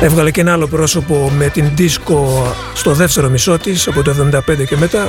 έβγαλε 0.00 0.30
και 0.30 0.40
ένα 0.40 0.52
άλλο 0.52 0.66
πρόσωπο 0.66 1.30
με 1.36 1.48
την 1.48 1.70
δίσκο 1.74 2.46
στο 2.74 2.92
δεύτερο 2.92 3.28
μισό 3.28 3.58
της 3.58 3.88
από 3.88 4.02
το 4.02 4.14
75 4.32 4.66
και 4.68 4.76
μετά 4.76 5.08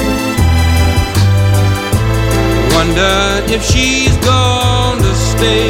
wondered 2.81 3.51
if 3.51 3.63
she's 3.63 4.15
gonna 4.31 5.13
stay. 5.13 5.69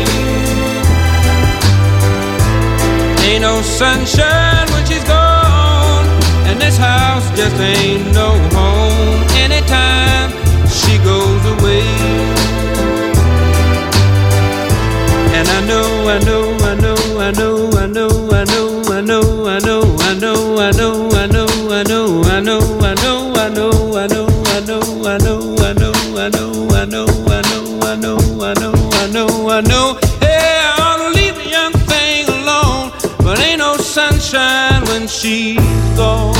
Ain't 3.27 3.41
no 3.41 3.61
sunshine 3.61 4.67
when 4.71 4.83
she's 4.89 5.03
gone, 5.03 6.05
and 6.47 6.57
this 6.61 6.77
house 6.77 7.27
just 7.39 7.57
ain't 7.59 8.05
no 8.13 8.29
home 8.55 9.19
anytime 9.45 10.29
she 10.77 10.93
goes 11.09 11.43
away. 11.55 11.87
And 15.37 15.47
I 15.57 15.61
know, 15.71 15.89
I 16.15 16.17
know, 16.29 16.45
I 16.71 16.73
know, 16.85 17.01
I 17.27 17.31
know, 17.39 17.55
I 17.83 17.87
know, 17.97 18.11
I 18.39 18.43
know, 18.53 18.60
she's 35.11 35.57
gone. 35.97 36.35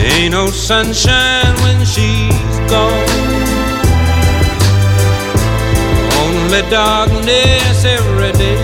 Ain't 0.00 0.32
no 0.32 0.46
sunshine 0.46 1.54
when 1.62 1.84
she's 1.84 2.58
gone. 2.70 3.08
Only 6.22 6.62
darkness 6.70 7.84
every 7.84 8.32
day. 8.32 8.58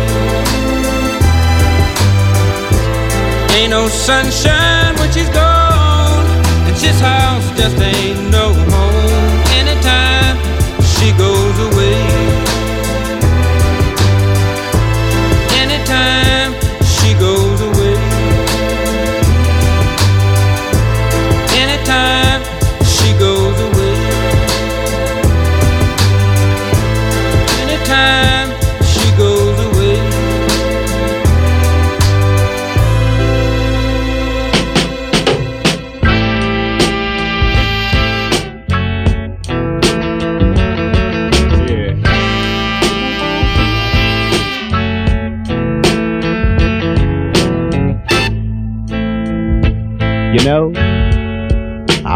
Ain't 3.57 3.71
no 3.71 3.87
sunshine 3.89 4.95
when 4.97 5.13
she's 5.13 5.29
gone, 5.29 6.27
and 6.67 6.77
this 6.77 7.01
house 7.01 7.47
just 7.59 7.79
ain't 7.79 8.10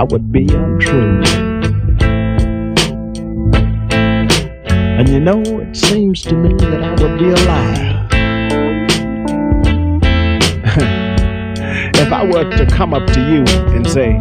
I 0.04 0.06
would 0.10 0.30
be 0.30 0.42
untrue. 0.42 1.22
And 4.98 5.08
you 5.08 5.18
know, 5.18 5.40
it 5.40 5.74
seems 5.74 6.20
to 6.24 6.34
me 6.34 6.52
that 6.58 6.82
I 6.82 6.90
would 7.02 7.18
be 7.18 7.30
a 7.30 7.36
liar. 7.46 8.06
if 11.94 12.12
I 12.12 12.22
were 12.22 12.54
to 12.54 12.66
come 12.66 12.92
up 12.92 13.06
to 13.14 13.20
you 13.20 13.44
and 13.74 13.88
say, 13.90 14.18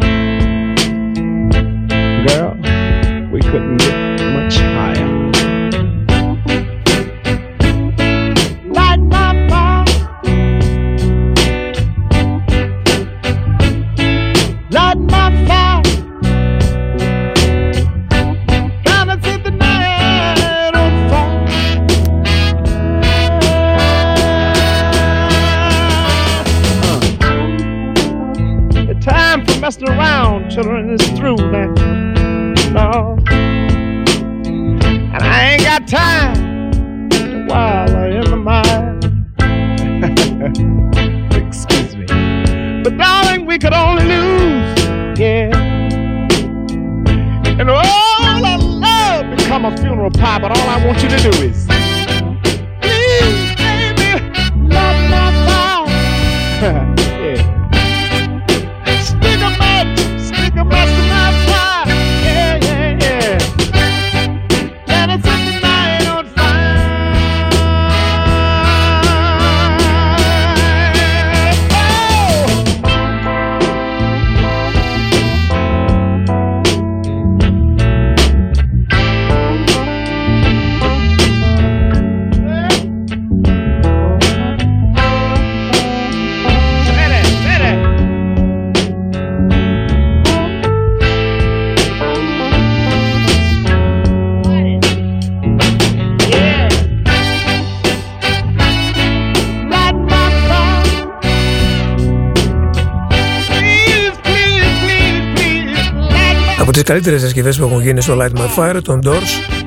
καλύτερες 106.94 107.20
διασκευές 107.20 107.58
που 107.58 107.64
έχουν 107.64 107.82
γίνει 107.82 108.00
στο 108.00 108.16
Light 108.20 108.38
My 108.38 108.48
Fire, 108.56 108.80
τον 108.82 109.00
Doors. 109.04 109.60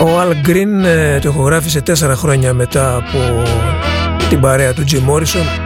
Ο 0.00 0.20
Al 0.20 0.48
Green 0.48 0.84
ε, 0.84 1.18
το 1.18 1.28
ηχογράφησε 1.28 1.80
τέσσερα 1.80 2.14
χρόνια 2.14 2.54
μετά 2.54 2.96
από 2.96 3.42
την 4.28 4.40
παρέα 4.40 4.72
του 4.72 4.84
Jim 4.90 5.10
Morrison 5.10 5.61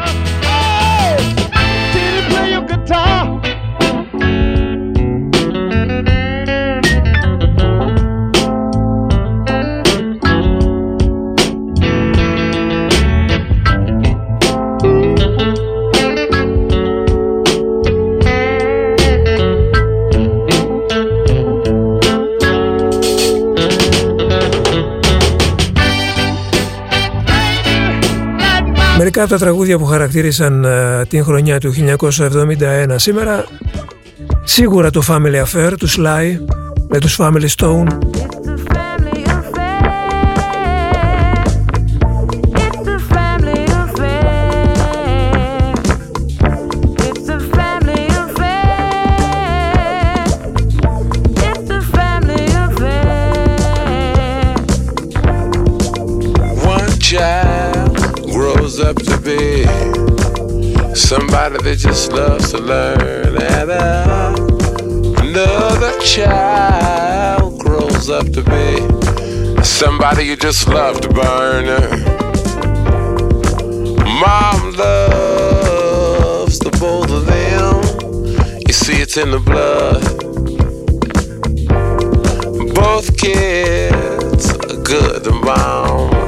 Μερικά 29.17 29.35
από 29.35 29.43
τα 29.43 29.51
τραγούδια 29.51 29.79
που 29.79 29.85
χαρακτήρισαν 29.85 30.65
uh, 30.67 31.09
την 31.09 31.25
χρονιά 31.25 31.61
του 31.61 31.75
1971 32.09 32.95
σήμερα 32.95 33.45
σίγουρα 34.45 34.91
το 34.91 35.03
Family 35.09 35.43
Affair 35.45 35.73
τους 35.79 35.99
Sly 35.99 36.39
με 36.89 36.99
τους 36.99 37.19
Family 37.21 37.49
Stone 37.57 37.87
just 70.39 70.69
love 70.69 71.01
to 71.01 71.09
burn. 71.09 71.67
Mom 74.21 74.73
loves 74.77 76.59
the 76.59 76.71
both 76.81 77.11
of 77.11 77.27
them. 77.27 77.83
You 78.67 78.73
see, 78.73 79.01
it's 79.03 79.17
in 79.17 79.31
the 79.31 79.41
blood. 79.41 80.03
Both 82.75 83.17
kids 83.17 84.53
are 84.53 84.83
good 84.83 85.25
to 85.25 85.33
mom 85.33 86.27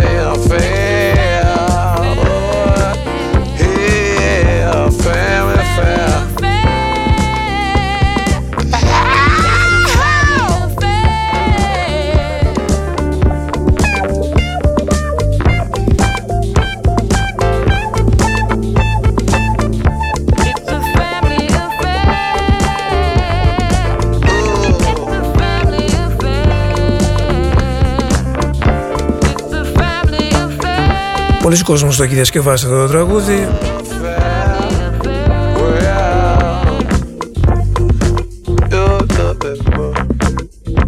Πολλοί 31.51 31.63
κόσμος 31.63 31.95
το 31.97 32.03
έχει 32.03 32.13
διασκευάσει 32.13 32.65
αυτό 32.65 32.81
το 32.81 32.87
τραγούδι. 32.87 33.47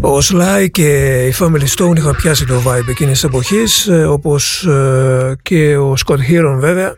Ο 0.00 0.20
Σλάι 0.20 0.70
και 0.70 1.22
η 1.26 1.34
Family 1.38 1.66
Stone 1.76 1.96
είχαν 1.96 2.16
πιάσει 2.16 2.46
το 2.46 2.62
vibe 2.66 2.88
εκείνης 2.88 3.12
της 3.12 3.24
εποχής 3.24 3.86
ε, 3.86 4.04
όπως 4.04 4.64
ε, 4.66 5.36
και 5.42 5.76
ο 5.76 5.94
Scott 6.06 6.18
Heron 6.30 6.56
βέβαια 6.58 6.94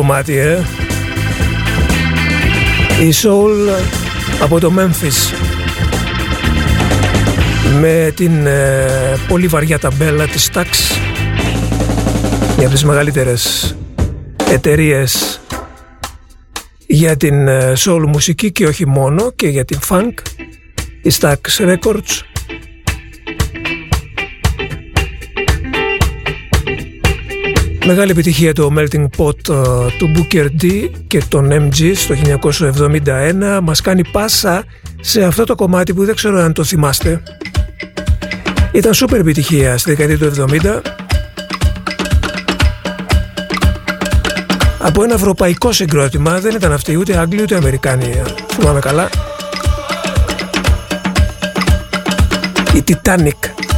κομμάτι, 0.00 0.36
ε! 0.36 0.64
Η 3.00 3.12
Soul 3.22 3.84
από 4.42 4.60
το 4.60 4.72
Memphis. 4.78 5.34
Με 7.80 8.12
την 8.16 8.46
ε, 8.46 9.16
πολύ 9.28 9.46
βαριά 9.46 9.78
ταμπέλα 9.78 10.26
της 10.26 10.50
Stax. 10.52 10.66
Μια 12.56 12.66
από 12.66 12.74
τις 12.74 12.84
μεγαλύτερες 12.84 13.76
εταιρείες 14.50 15.40
για 16.86 17.16
την 17.16 17.48
ε, 17.48 17.72
soul 17.76 18.04
μουσική 18.06 18.52
και 18.52 18.66
όχι 18.66 18.86
μόνο 18.86 19.32
και 19.32 19.48
για 19.48 19.64
την 19.64 19.78
funk. 19.88 20.12
Η 21.02 21.12
Stax 21.20 21.36
Records 21.58 22.29
Μεγάλη 27.92 28.10
επιτυχία 28.10 28.52
το 28.52 28.70
Melting 28.78 29.06
Pot 29.16 29.48
ε, 29.48 29.90
του 29.98 30.12
Booker 30.16 30.46
D 30.62 30.90
και 31.06 31.22
τον 31.28 31.50
MG 31.52 31.92
στο 31.94 32.14
1971 33.56 33.60
μας 33.62 33.80
κάνει 33.80 34.04
πάσα 34.12 34.64
σε 35.00 35.24
αυτό 35.24 35.44
το 35.44 35.54
κομμάτι 35.54 35.94
που 35.94 36.04
δεν 36.04 36.14
ξέρω 36.14 36.38
αν 36.38 36.52
το 36.52 36.64
θυμάστε. 36.64 37.22
Ήταν 38.72 38.94
σούπερ 38.94 39.20
επιτυχία 39.20 39.78
στη 39.78 39.94
δεκαετία 39.94 40.30
του 40.30 40.44
70 40.62 40.80
από 44.78 45.02
ένα 45.02 45.14
ευρωπαϊκό 45.14 45.72
συγκρότημα 45.72 46.40
δεν 46.40 46.54
ήταν 46.54 46.72
αυτοί 46.72 46.96
ούτε 46.96 47.18
Άγγλοι 47.18 47.42
ούτε 47.42 47.56
Αμερικάνοι 47.56 48.22
θυμάμαι 48.52 48.80
καλά. 48.80 49.08
Η 52.74 52.84
Titanic 52.86 53.69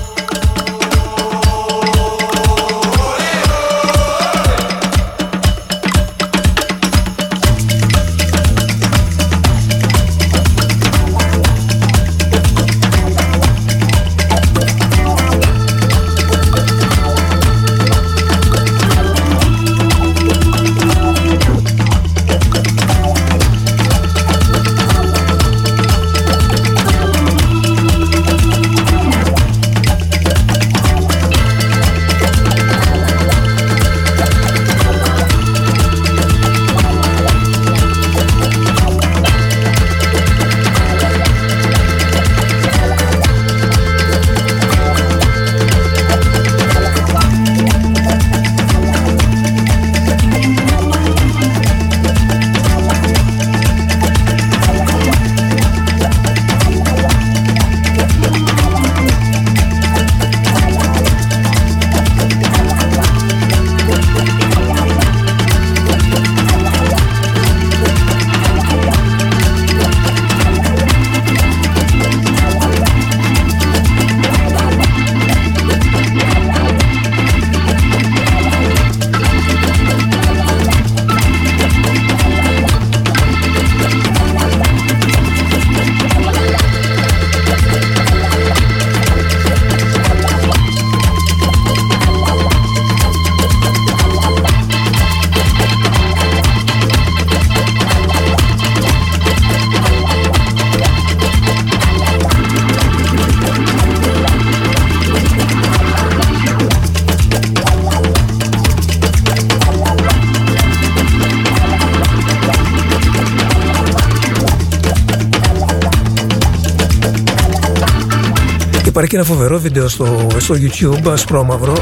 βίντεο 119.82 119.88
στο, 119.88 120.40
στο 120.40 120.54
YouTube, 120.54 121.10
ασπρόμαυρο, 121.10 121.76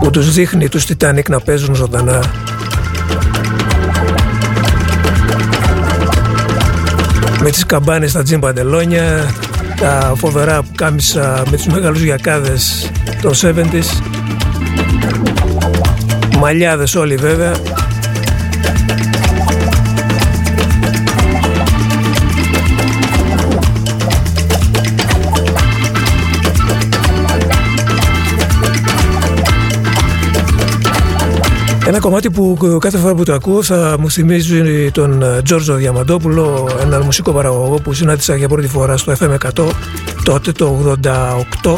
που 0.00 0.10
τους 0.10 0.32
δείχνει 0.32 0.68
τους 0.68 0.86
Titanic 0.86 1.28
να 1.28 1.40
παίζουν 1.40 1.74
ζωντανά. 1.74 2.22
Με 7.40 7.50
τις 7.50 7.66
καμπάνες 7.66 8.10
στα 8.10 8.22
τζιν 8.22 8.40
παντελόνια, 8.40 9.34
τα 9.76 10.12
φοβερά 10.16 10.62
που 10.62 10.70
κάμισα 10.74 11.42
με 11.50 11.56
τους 11.56 11.66
μεγάλους 11.66 12.02
γιακάδες 12.02 12.90
των 13.22 13.32
70's. 13.32 14.02
Μαλλιάδες 16.38 16.94
όλοι 16.94 17.16
βέβαια. 17.16 17.52
Ένα 31.90 31.98
κομμάτι 31.98 32.30
που 32.30 32.56
κάθε 32.80 32.98
φορά 32.98 33.14
που 33.14 33.22
το 33.22 33.32
ακούω 33.32 33.62
θα 33.62 33.96
μου 34.00 34.10
θυμίζει 34.10 34.90
τον 34.90 35.22
ε, 35.22 35.42
Τζόρζο 35.42 35.74
Διαμαντόπουλο, 35.74 36.68
έναν 36.80 37.02
μουσικό 37.02 37.32
παραγωγό 37.32 37.80
που 37.80 37.92
συνάντησα 37.92 38.36
για 38.36 38.48
πρώτη 38.48 38.68
φορά 38.68 38.96
στο 38.96 39.12
FM100 39.18 39.68
τότε 40.22 40.52
το 40.52 40.96
88 41.02 41.76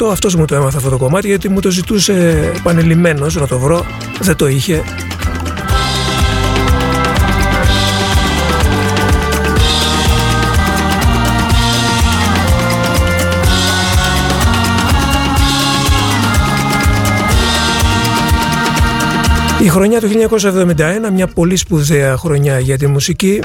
1988 0.00 0.10
αυτός 0.10 0.34
μου 0.34 0.44
το 0.44 0.54
έμαθα 0.54 0.76
αυτό 0.76 0.90
το 0.90 0.98
κομμάτι 0.98 1.26
γιατί 1.26 1.48
μου 1.48 1.60
το 1.60 1.70
ζητούσε 1.70 2.50
επανελειμμένος 2.56 3.34
να 3.34 3.46
το 3.46 3.58
βρω. 3.58 3.84
Δεν 4.20 4.36
το 4.36 4.48
είχε 4.48 4.82
Η 19.68 19.70
χρονιά 19.70 20.00
του 20.00 20.08
1971, 20.08 21.10
μια 21.12 21.26
πολύ 21.26 21.56
σπουδαία 21.56 22.16
χρονιά 22.16 22.58
για 22.58 22.78
τη 22.78 22.86
μουσική. 22.86 23.40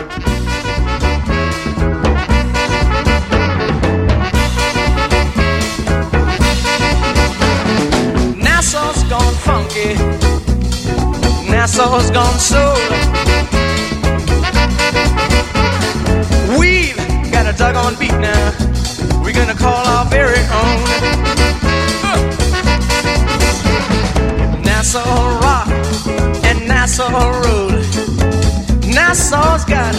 I 29.13 29.15
saw's 29.15 29.63
got 29.63 29.93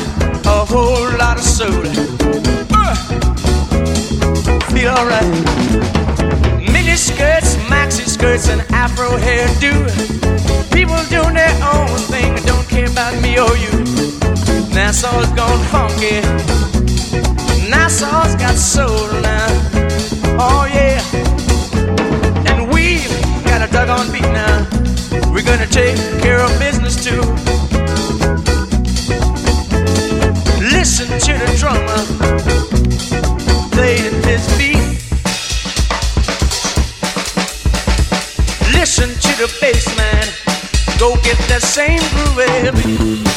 a 0.44 0.64
whole 0.66 1.08
lot 1.18 1.36
of 1.36 1.44
soul. 1.44 1.84
Uh, 2.74 2.96
feel 4.74 4.90
alright. 4.90 5.30
Mini 6.58 6.96
skirts, 6.96 7.54
maxi 7.70 8.08
skirts, 8.08 8.48
and 8.48 8.60
afro 8.72 9.10
hairdo. 9.10 9.86
People 10.72 10.98
doing 11.14 11.32
their 11.32 11.54
own 11.62 11.96
thing, 12.10 12.34
don't 12.44 12.68
care 12.68 12.90
about 12.90 13.14
me 13.22 13.38
or 13.38 13.54
you. 13.56 13.70
Nassau's 14.74 15.30
gone 15.38 15.62
funky. 15.70 16.18
Nassau's 17.70 18.34
got 18.34 18.56
soul 18.56 19.06
now. 19.22 19.46
Oh 20.42 20.66
yeah. 20.66 21.00
And 22.50 22.68
we've 22.74 23.06
got 23.44 23.62
a 23.62 23.70
dug 23.70 23.90
on 23.90 24.10
beat 24.10 24.22
now. 24.34 24.66
We're 25.32 25.46
gonna 25.46 25.68
take 25.68 25.98
care 26.20 26.40
of 26.40 26.50
business 26.58 26.96
too 27.04 27.22
listen 31.10 31.36
to 31.36 31.44
the 31.44 31.56
drummer 31.58 32.00
playing 33.72 34.22
his 34.24 34.46
beat. 34.56 34.76
Listen 38.72 39.08
to 39.08 39.36
the 39.36 39.54
bass 39.60 39.86
man, 39.96 40.26
go 40.98 41.14
get 41.22 41.38
that 41.48 41.62
same 41.62 42.00
groove 42.12 42.38
every 42.38 43.33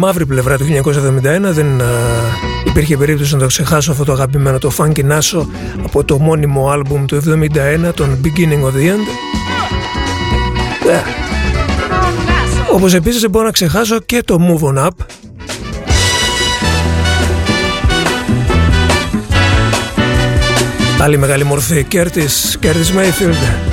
μαύρη 0.00 0.26
πλευρά 0.26 0.58
του 0.58 0.64
1971 0.64 1.52
δεν 1.52 1.82
υπήρχε 2.64 2.96
περίπτωση 2.96 3.34
να 3.34 3.40
το 3.40 3.46
ξεχάσω 3.46 3.90
αυτό 3.90 4.04
το 4.04 4.12
αγαπημένο 4.12 4.58
το 4.58 4.72
Funky 4.76 5.10
Nasso 5.10 5.46
από 5.84 6.04
το 6.04 6.18
μόνιμο 6.18 6.70
άλμπουμ 6.70 7.04
του 7.04 7.22
71 7.88 7.94
τον 7.94 8.20
Beginning 8.24 8.62
of 8.62 8.72
the 8.76 8.88
End. 8.90 9.06
Yeah. 10.86 11.04
Όπως 12.72 12.94
επίσης 12.94 13.20
δεν 13.20 13.30
μπορώ 13.30 13.44
να 13.44 13.50
ξεχάσω 13.50 14.00
και 14.00 14.22
το 14.24 14.36
Move 14.40 14.74
On 14.74 14.86
Up. 14.86 15.06
Άλλη 21.00 21.18
μεγάλη 21.18 21.44
μορφή 21.44 21.86
Curtis, 21.92 22.64
Curtis 22.64 22.96
Mayfield. 22.96 23.69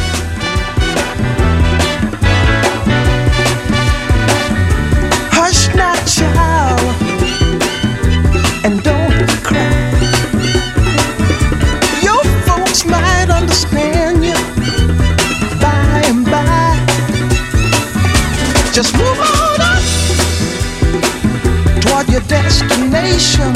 destination. 22.60 23.54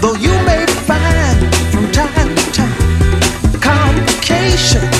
Though 0.00 0.14
you 0.14 0.32
may 0.44 0.66
find 0.86 1.54
from 1.72 1.90
time 1.92 2.34
to 2.34 2.52
time 2.52 3.60
complications. 3.60 4.95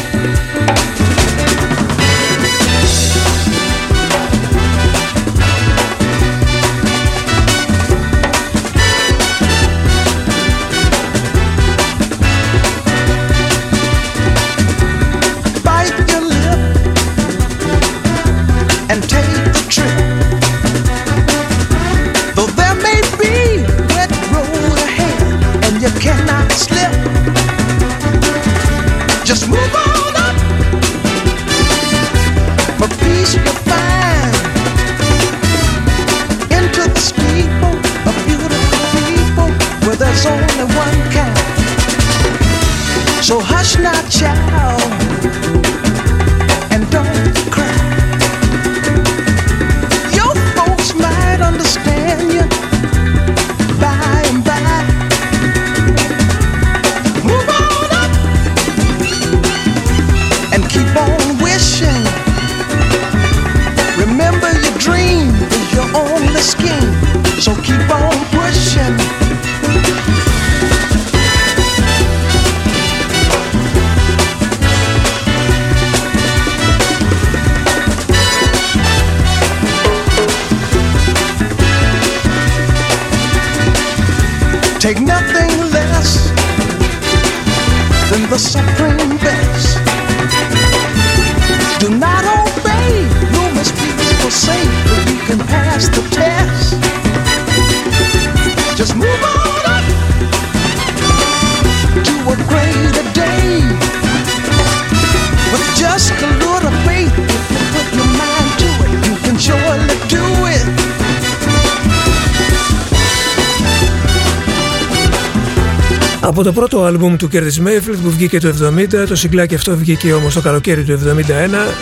το 116.47 116.52
πρώτο 116.52 116.85
άλμπουμ 116.85 117.16
του 117.16 117.28
Curtis 117.32 117.66
Mayfield 117.66 117.98
που 118.02 118.10
βγήκε 118.10 118.40
το 118.40 118.55
70, 119.02 119.06
το 119.09 119.16
συγκλάκι 119.16 119.55
αυτό 119.55 119.77
βγήκε 119.77 120.12
όμως 120.12 120.35
το 120.35 120.40
καλοκαίρι 120.40 120.85
του 120.85 121.01
71. 121.05 121.73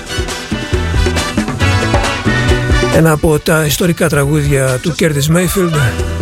Ένα 2.97 3.13
από 3.13 3.39
τα 3.39 3.65
ιστορικά 3.65 4.09
τραγούδια 4.09 4.79
του 4.83 4.95
Curtis 4.99 5.37
Mayfield 5.37 6.14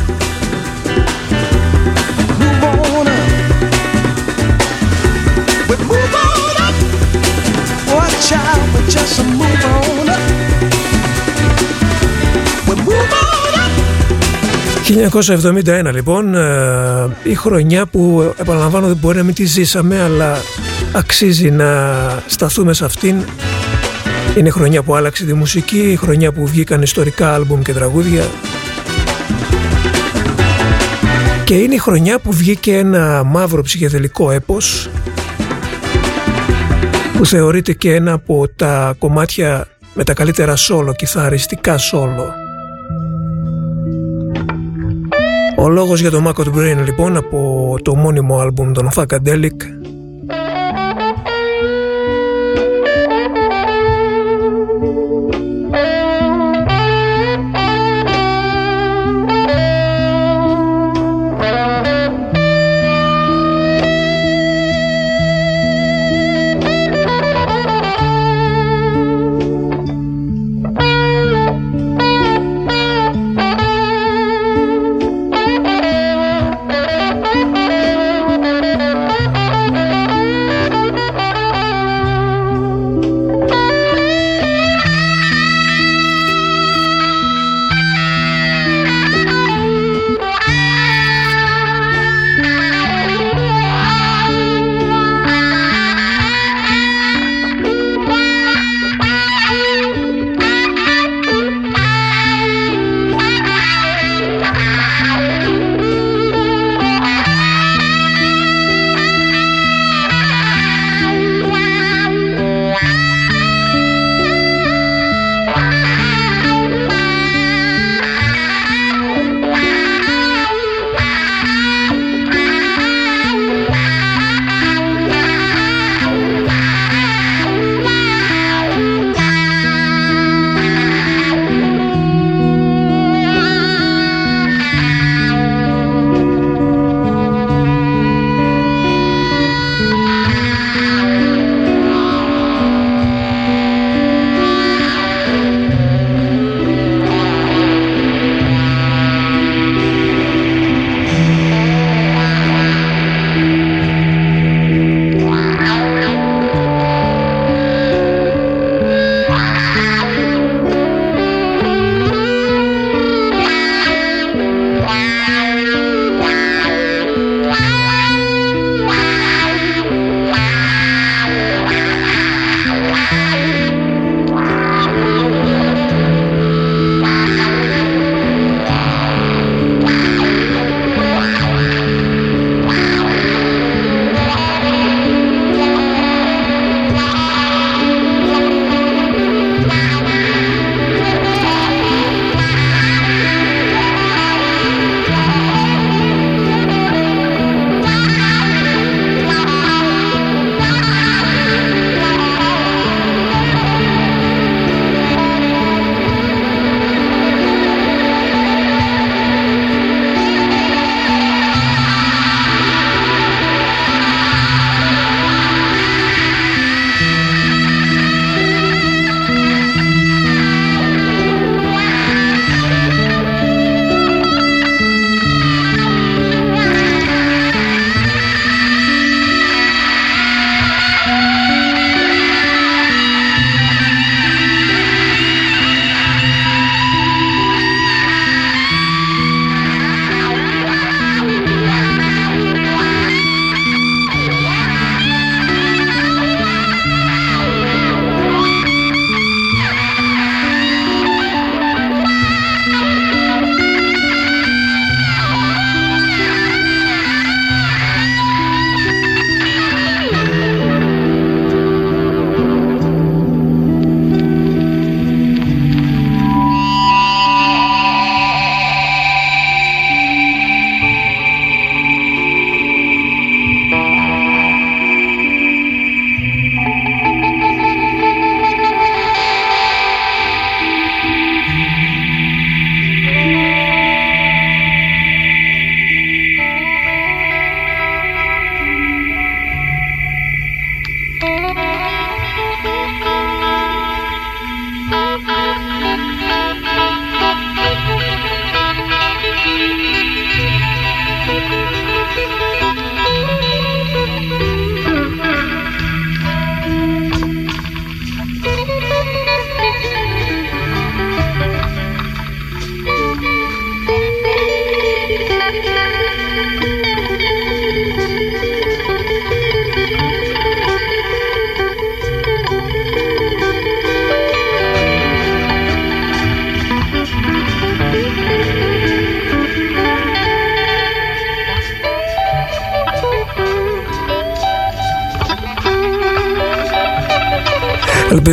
1971 15.10 15.90
λοιπόν, 15.92 16.34
ε, 16.34 17.08
η 17.22 17.34
χρονιά 17.34 17.86
που 17.86 18.32
επαναλαμβάνω 18.36 18.86
δεν 18.86 18.96
μπορεί 18.96 19.16
να 19.16 19.22
μην 19.22 19.34
τη 19.34 19.44
ζήσαμε 19.44 20.02
αλλά 20.02 20.36
αξίζει 20.92 21.50
να 21.50 21.98
σταθούμε 22.26 22.72
σε 22.72 22.84
αυτήν. 22.84 23.24
Είναι 24.36 24.48
η 24.48 24.50
χρονιά 24.50 24.82
που 24.82 24.94
άλλαξε 24.94 25.24
τη 25.24 25.34
μουσική, 25.34 25.90
η 25.90 25.96
χρονιά 25.96 26.32
που 26.32 26.46
βγήκαν 26.46 26.82
ιστορικά 26.82 27.34
άλμπουμ 27.34 27.62
και 27.62 27.72
τραγούδια 27.72 28.24
και 31.44 31.54
είναι 31.54 31.74
η 31.74 31.78
χρονιά 31.78 32.18
που 32.18 32.32
βγήκε 32.32 32.76
ένα 32.76 33.22
μαύρο 33.24 33.62
ψυχεδελικό 33.62 34.30
έπος 34.30 34.90
που 37.16 37.26
θεωρείται 37.26 37.72
και 37.72 37.94
ένα 37.94 38.12
από 38.12 38.48
τα 38.56 38.94
κομμάτια 38.98 39.66
με 39.94 40.04
τα 40.04 40.12
καλύτερα 40.12 40.56
σόλο, 40.56 40.94
κιθαριστικά 40.94 41.78
σόλο 41.78 42.34
Ο 45.56 45.68
λόγος 45.68 46.00
για 46.00 46.10
το 46.10 46.22
Mac 46.26 46.44
Brain 46.56 46.84
λοιπόν 46.84 47.16
από 47.16 47.74
το 47.82 47.94
μόνιμο 47.94 48.38
άλμπουμ 48.38 48.72
των 48.72 48.88
Funkadelic 48.94 49.81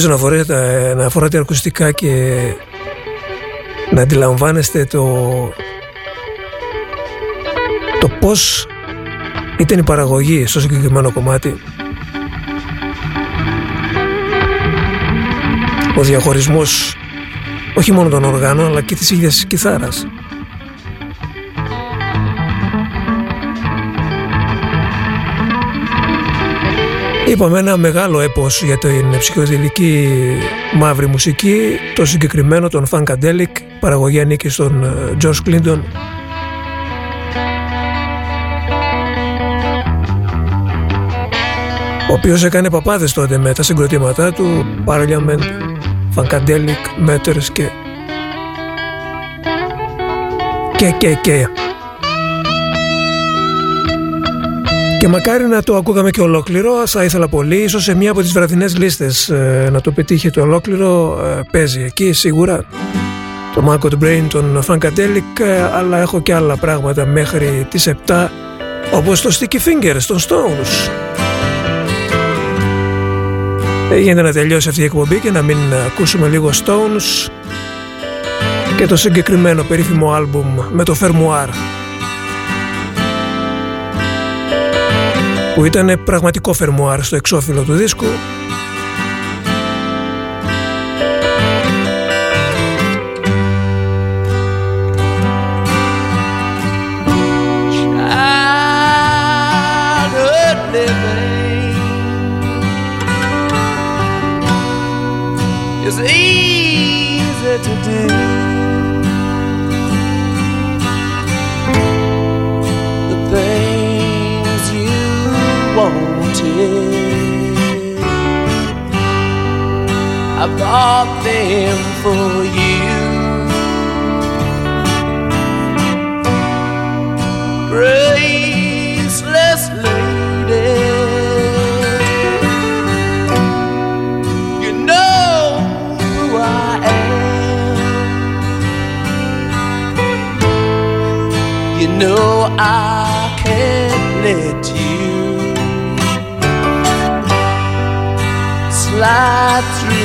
Ελπίζω 0.01 0.17
να 0.17 0.23
φορέσετε, 0.23 0.93
να 0.95 1.09
φοράτε 1.09 1.38
ακουστικά 1.38 1.91
και 1.91 2.38
να 3.91 4.01
αντιλαμβάνεστε 4.01 4.85
το, 4.85 5.03
το 7.99 8.07
πώς 8.19 8.67
ήταν 9.57 9.80
η 9.80 9.84
παραγωγή 9.84 10.45
στο 10.45 10.59
συγκεκριμένο 10.59 11.11
κομμάτι. 11.11 11.61
Ο 15.97 16.01
διαχωρισμός 16.01 16.95
όχι 17.76 17.91
μόνο 17.91 18.09
των 18.09 18.23
οργάνων 18.23 18.65
αλλά 18.65 18.81
και 18.81 18.95
της 18.95 19.11
ίδιας 19.11 19.34
της 19.34 19.45
κιθάρας. 19.45 20.07
Είπαμε 27.27 27.59
ένα 27.59 27.77
μεγάλο 27.77 28.19
έπος 28.19 28.63
για 28.63 28.77
την 28.77 29.17
ψυχοδηλική 29.19 30.07
μαύρη 30.75 31.07
μουσική, 31.07 31.77
το 31.95 32.05
συγκεκριμένο 32.05 32.67
τον 32.67 32.85
Funkadelic, 32.89 33.51
παραγωγή 33.79 34.19
ανήκει 34.19 34.49
στον 34.49 34.83
ε, 34.83 35.17
George 35.23 35.49
Clinton. 35.49 35.79
ο 42.09 42.13
οποίος 42.13 42.43
έκανε 42.43 42.69
παπάδες 42.69 43.13
τότε 43.13 43.37
με 43.37 43.53
τα 43.53 43.63
συγκροτήματά 43.63 44.33
του 44.33 44.65
Parliament, 44.85 45.43
Funkadelic, 46.15 47.09
Matters 47.09 47.43
και 47.53 47.69
και 50.75 50.93
και 50.97 51.17
και 51.21 51.47
Και 54.99 55.07
μακάρι 55.07 55.45
να 55.47 55.63
το 55.63 55.76
ακούγαμε 55.76 56.09
και 56.09 56.21
ολόκληρο, 56.21 56.88
θα 56.88 57.03
ήθελα 57.03 57.27
πολύ. 57.27 57.55
Ίσως 57.55 57.84
σε 57.84 57.95
μία 57.95 58.11
από 58.11 58.21
τις 58.21 58.31
βραδινές 58.31 58.77
λίστες 58.77 59.30
ε, 59.30 59.69
να 59.71 59.81
το 59.81 59.91
πετύχει 59.91 60.30
το 60.30 60.41
ολόκληρο 60.41 61.19
ε, 61.26 61.41
παίζει 61.51 61.81
εκεί 61.81 62.13
σίγουρα. 62.13 62.63
Το 63.53 63.63
Marco 63.67 64.03
Brain, 64.03 64.23
τον 64.30 64.63
Funkadelic, 64.67 65.39
ε, 65.39 65.61
αλλά 65.61 65.99
έχω 65.99 66.21
και 66.21 66.34
άλλα 66.34 66.57
πράγματα 66.57 67.05
μέχρι 67.05 67.67
τις 67.69 67.89
7 68.07 68.27
όπως 68.93 69.21
το 69.21 69.30
Sticky 69.39 69.55
Fingers, 69.55 70.01
των 70.07 70.17
Stones. 70.19 70.89
Έγινε 73.91 74.21
να 74.21 74.31
τελειώσει 74.31 74.69
αυτή 74.69 74.81
η 74.81 74.85
εκπομπή 74.85 75.19
και 75.19 75.31
να 75.31 75.41
μην 75.41 75.57
ακούσουμε 75.85 76.27
λίγο 76.27 76.49
Stones 76.49 77.30
και 78.77 78.85
το 78.85 78.95
συγκεκριμένο 78.95 79.63
περίφημο 79.63 80.11
άλμπουμ 80.11 80.59
με 80.71 80.84
το 80.84 80.95
Fermoir. 81.01 81.68
Που 85.60 85.65
ήταν 85.65 86.03
πραγματικό 86.03 86.53
φερμουάρ 86.53 87.03
στο 87.03 87.15
εξώφυλλο 87.15 87.64
του 87.64 87.73
δίσκου 87.73 88.06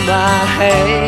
my 0.06 0.44
head. 0.58 1.03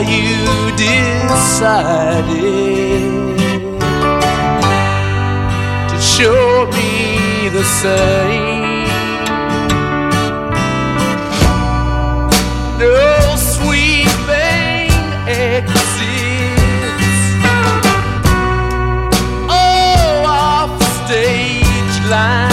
You 0.00 0.76
decided 0.76 2.28
to 5.88 6.00
show 6.00 6.66
me 6.70 7.48
the 7.48 7.64
same. 7.64 8.86
No 12.78 13.34
sweeping 13.36 14.92
exits. 15.26 15.88
Oh, 19.50 20.22
off 20.24 20.80
stage 21.06 21.96
lines 22.08 22.47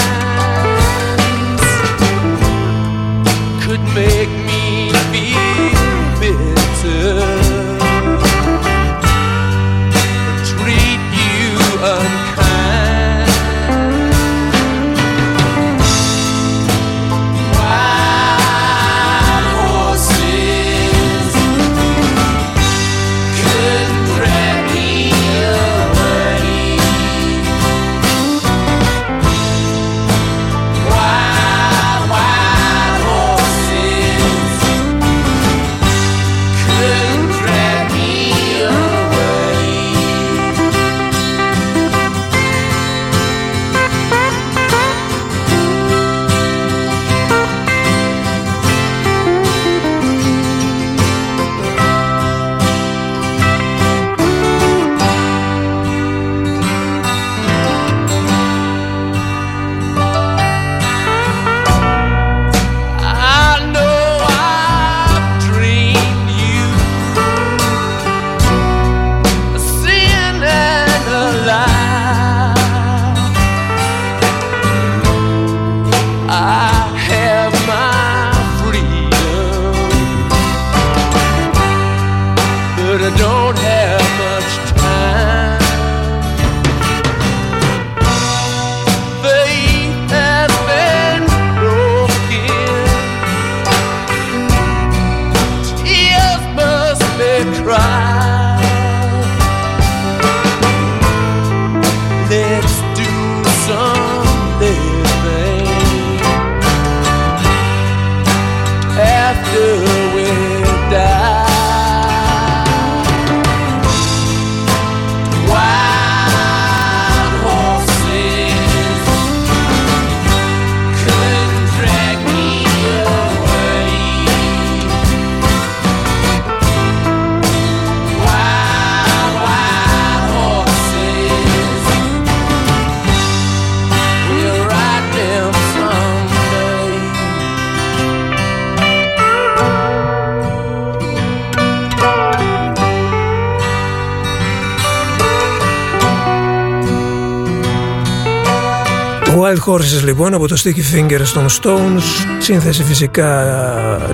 Horses 149.66 150.04
λοιπόν 150.04 150.34
από 150.34 150.48
το 150.48 150.62
Sticky 150.64 150.96
Fingers 150.96 151.28
των 151.34 151.46
Stones 151.50 152.26
Σύνθεση 152.40 152.84
φυσικά 152.84 153.58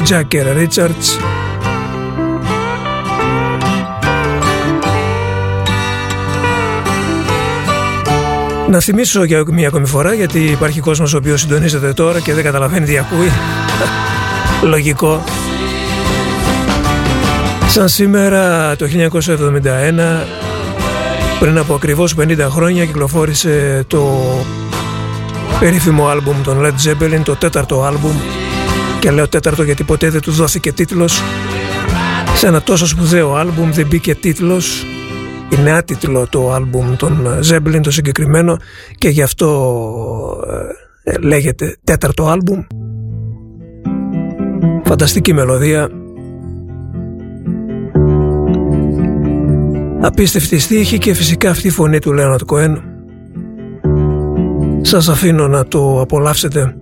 Jacker 0.10 0.58
Richards. 0.58 1.20
Να 8.70 8.80
θυμίσω 8.80 9.24
για 9.24 9.44
μια 9.52 9.68
ακόμη 9.68 9.88
φορά 9.88 10.14
γιατί 10.14 10.40
υπάρχει 10.40 10.80
κόσμος 10.80 11.14
ο 11.14 11.18
οποίος 11.18 11.42
συντονίζεται 11.42 11.94
τώρα 11.94 12.20
και 12.20 12.34
δεν 12.34 12.44
καταλαβαίνει 12.44 12.86
τι 12.86 12.98
ακούει. 12.98 13.32
Λογικό. 14.72 15.24
Σαν 17.68 17.90
σήμερα 17.90 18.76
το 18.76 18.86
1971 18.86 20.42
πριν 21.40 21.58
από 21.58 21.74
ακριβώς 21.74 22.16
50 22.20 22.38
χρόνια 22.40 22.86
κυκλοφόρησε 22.86 23.84
το 23.88 24.22
περίφημο 25.62 26.08
άλμπουμ 26.08 26.42
των 26.44 26.58
Led 26.62 26.90
Zeppelin, 26.90 27.22
το 27.24 27.36
τέταρτο 27.36 27.84
άλμπουμ. 27.84 28.16
Και 29.00 29.12
λέω 29.12 29.28
τέταρτο 29.28 29.64
γιατί 29.64 29.84
ποτέ 29.84 30.10
δεν 30.10 30.22
τους 30.22 30.36
δόθηκε 30.36 30.72
τίτλος. 30.72 31.22
Σε 32.36 32.48
ένα 32.48 32.62
τόσο 32.62 32.88
σπουδαίο 32.88 33.36
άλμπουμ 33.36 33.72
δεν 33.72 33.88
μπήκε 33.88 34.16
τίτλος. 34.16 34.86
Είναι 35.50 35.72
άτιτλο 35.72 36.28
το 36.28 36.52
άλμπουμ 36.52 36.96
των 36.96 37.28
Zeppelin 37.52 37.80
το 37.82 37.92
συγκεκριμένο 37.92 38.58
και 38.98 39.10
γι' 39.10 39.22
αυτό 39.22 39.48
ε, 41.04 41.18
λέγεται 41.18 41.78
τέταρτο 41.84 42.28
άλμπουμ. 42.28 42.62
Φανταστική 44.84 45.34
μελωδία. 45.34 45.90
Απίστευτη 50.02 50.60
στίχη 50.60 50.98
και 50.98 51.14
φυσικά 51.14 51.50
αυτή 51.50 51.68
η 51.68 51.72
φωνή 51.72 52.00
του 52.00 52.14
Λέονατ 52.14 52.42
Κοέν 52.46 52.91
σας 54.81 55.09
αφήνω 55.09 55.49
να 55.49 55.67
το 55.67 56.01
απολαύσετε. 56.01 56.75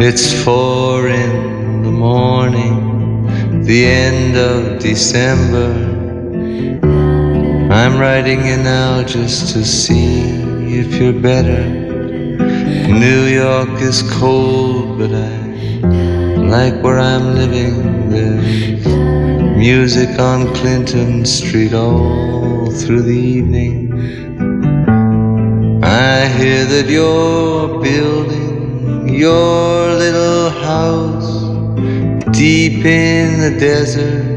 It's 0.00 0.32
four 0.44 1.06
in 1.08 1.82
the 1.82 1.90
morning, 1.90 2.76
the 3.68 3.80
end 3.84 4.36
of 4.36 4.78
December. 4.78 5.70
I'm 7.70 7.94
writing 7.98 8.40
you 8.46 8.56
now 8.56 9.02
just 9.02 9.52
to 9.52 9.64
see 9.64 10.08
if 10.80 10.86
you're 10.98 11.20
better. 11.30 11.81
New 12.73 13.25
York 13.25 13.81
is 13.81 14.01
cold, 14.19 14.97
but 14.97 15.11
I 15.11 15.37
like 16.55 16.81
where 16.83 16.99
I'm 16.99 17.35
living. 17.35 18.09
There's 18.09 18.85
music 19.57 20.19
on 20.19 20.53
Clinton 20.55 21.25
Street 21.25 21.73
all 21.73 22.71
through 22.71 23.03
the 23.03 23.19
evening. 23.37 23.93
I 25.83 26.27
hear 26.27 26.65
that 26.65 26.87
you're 26.87 27.79
building 27.81 29.07
your 29.09 29.93
little 29.93 30.49
house 30.49 31.43
deep 32.35 32.83
in 32.83 33.39
the 33.39 33.59
desert. 33.59 34.33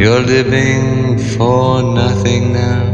You're 0.00 0.20
living 0.20 1.18
for 1.18 1.82
nothing 1.82 2.52
now. 2.52 2.93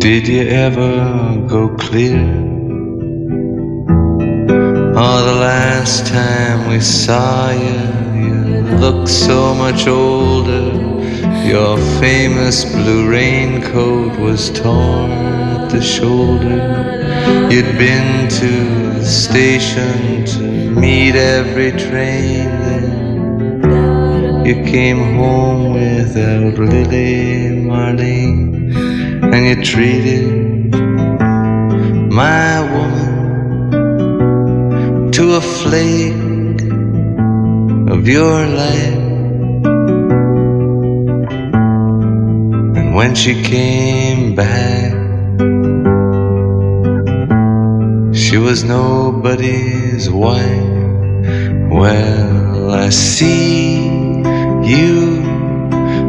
Did 0.00 0.26
you 0.26 0.44
ever 0.48 1.36
go 1.46 1.68
clear? 1.76 2.24
Oh, 4.96 5.18
the 5.26 5.36
last 5.38 6.06
time 6.06 6.70
we 6.70 6.80
saw 6.80 7.50
you, 7.50 7.82
you 8.18 8.78
looked 8.78 9.10
so 9.10 9.54
much 9.54 9.86
older. 9.86 10.72
Your 11.46 11.76
famous 12.00 12.64
blue 12.64 13.10
raincoat 13.10 14.18
was 14.18 14.48
torn 14.48 15.10
at 15.10 15.68
the 15.68 15.82
shoulder. 15.82 16.56
You'd 17.50 17.76
been 17.76 18.26
to 18.40 19.00
the 19.00 19.04
station 19.04 20.24
to 20.24 20.42
meet 20.80 21.14
every 21.14 21.72
train. 21.72 22.48
Then 22.64 24.46
you 24.46 24.54
came 24.64 25.14
home 25.18 25.74
without 25.74 26.58
Lily 26.58 27.50
Marlene 27.68 28.79
and 29.32 29.46
you 29.46 29.56
treated 29.62 30.74
my 32.12 32.60
woman 32.74 33.12
to 35.12 35.34
a 35.34 35.40
flake 35.40 36.62
of 37.94 38.08
your 38.08 38.46
life. 38.46 39.04
And 42.76 42.94
when 42.94 43.14
she 43.14 43.40
came 43.42 44.34
back, 44.34 44.92
she 48.12 48.36
was 48.36 48.64
nobody's 48.64 50.10
wife. 50.10 50.78
Well, 51.70 52.70
I 52.72 52.88
see 52.88 53.86
you 54.72 55.22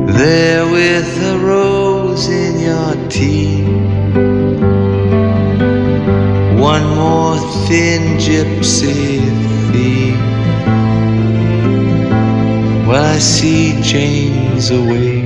there 0.07 0.65
with 0.65 1.23
a 1.23 1.37
rose 1.37 1.80
in 2.11 2.59
your 2.59 3.09
teeth. 3.09 3.67
One 6.59 6.85
more 6.95 7.37
thin 7.67 8.17
gypsy 8.17 9.21
thief. 9.71 10.19
Well, 12.87 13.15
I 13.15 13.19
see 13.19 13.81
Jane's 13.81 14.69
away. 14.71 15.21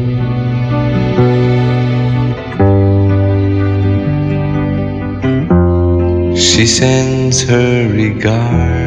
She 6.35 6.67
sends 6.67 7.41
her 7.43 7.89
regard. 7.91 8.84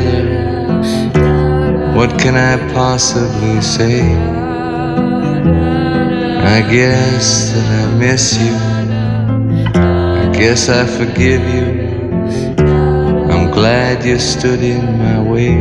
Killer? 0.00 1.94
What 1.94 2.18
can 2.18 2.34
I 2.36 2.56
possibly 2.72 3.60
say? 3.60 4.00
I 6.56 6.60
guess 6.70 7.52
that 7.52 7.68
I 7.80 7.98
miss 7.98 8.38
you. 8.42 8.54
I 9.74 10.32
guess 10.32 10.68
I 10.68 10.86
forgive 10.86 11.42
you. 11.56 11.68
I'm 13.32 13.50
glad 13.50 14.04
you 14.04 14.18
stood 14.18 14.62
in 14.62 14.98
my 14.98 15.20
way. 15.32 15.56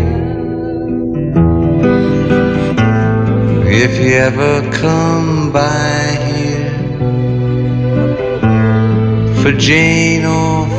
If 3.83 3.99
you 3.99 4.13
ever 4.13 4.53
come 4.71 5.51
by 5.51 6.17
here 6.27 6.73
for 9.41 9.51
Jane 9.51 10.25
or 10.25 10.78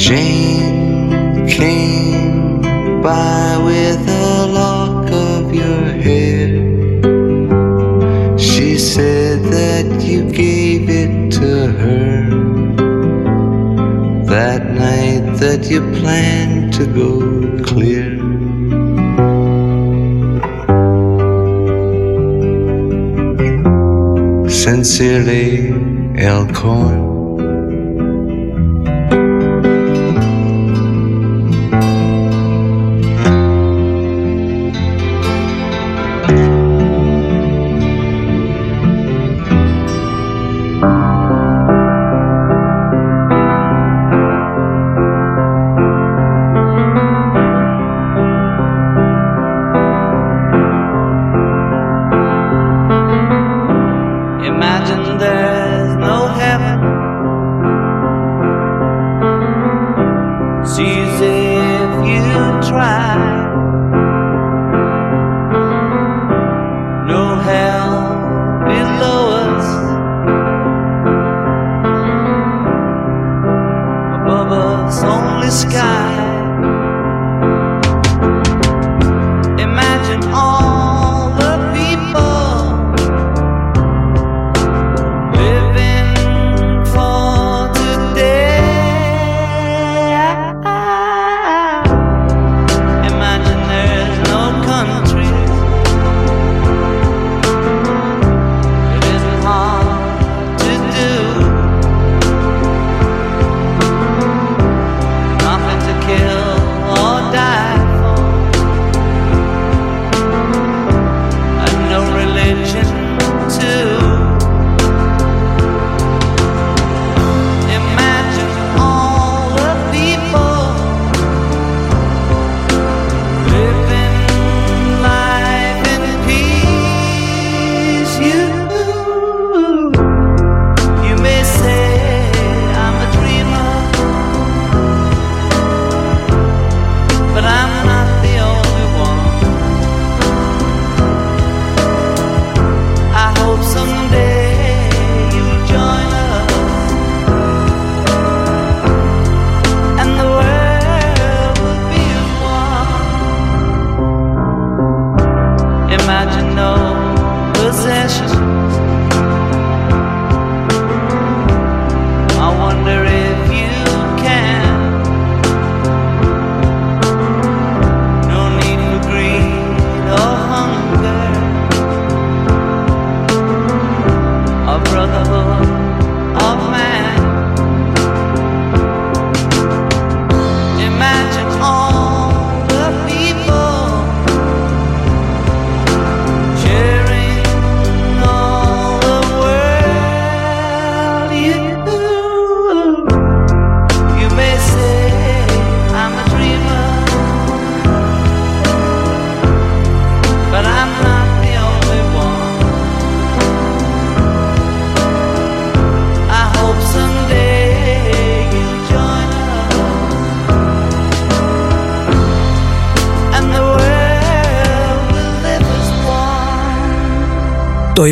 Jane 0.00 1.46
came 1.46 2.62
by 3.02 3.58
with 3.62 4.00
a 4.08 4.46
lock 4.46 5.10
of 5.12 5.54
your 5.54 5.84
hair. 6.06 6.48
She 8.38 8.78
said 8.78 9.42
that 9.56 10.02
you 10.02 10.22
gave 10.32 10.88
it 10.88 11.30
to 11.32 11.50
her 11.82 12.30
that 14.24 14.62
night 14.72 15.36
that 15.38 15.70
you 15.70 15.80
planned 16.00 16.72
to 16.78 16.86
go 16.86 17.10
clear. 17.62 18.08
Sincerely, 24.48 25.68
Elkhorn. 26.16 26.99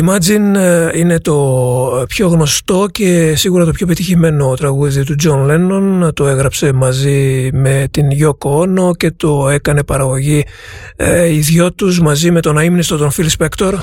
Imagine 0.03 0.55
ε, 0.55 0.89
είναι 0.93 1.19
το 1.19 1.35
πιο 2.07 2.27
γνωστό 2.27 2.87
και 2.91 3.35
σίγουρα 3.35 3.65
το 3.65 3.71
πιο 3.71 3.87
πετυχημένο 3.87 4.55
τραγούδι 4.55 5.03
του 5.03 5.15
John 5.23 5.49
Lennon. 5.49 6.13
Το 6.13 6.27
έγραψε 6.27 6.71
μαζί 6.73 7.49
με 7.53 7.87
την 7.91 8.07
Yoko 8.11 8.49
Ono 8.49 8.97
και 8.97 9.11
το 9.11 9.49
έκανε 9.49 9.83
παραγωγή 9.83 10.45
ε, 10.95 11.33
οι 11.33 11.39
δυο 11.39 11.73
τους 11.73 11.99
μαζί 11.99 12.31
με 12.31 12.39
τον 12.41 12.57
αείμνηστο 12.57 12.97
τον 12.97 13.11
Phil 13.17 13.27
Spector. 13.37 13.73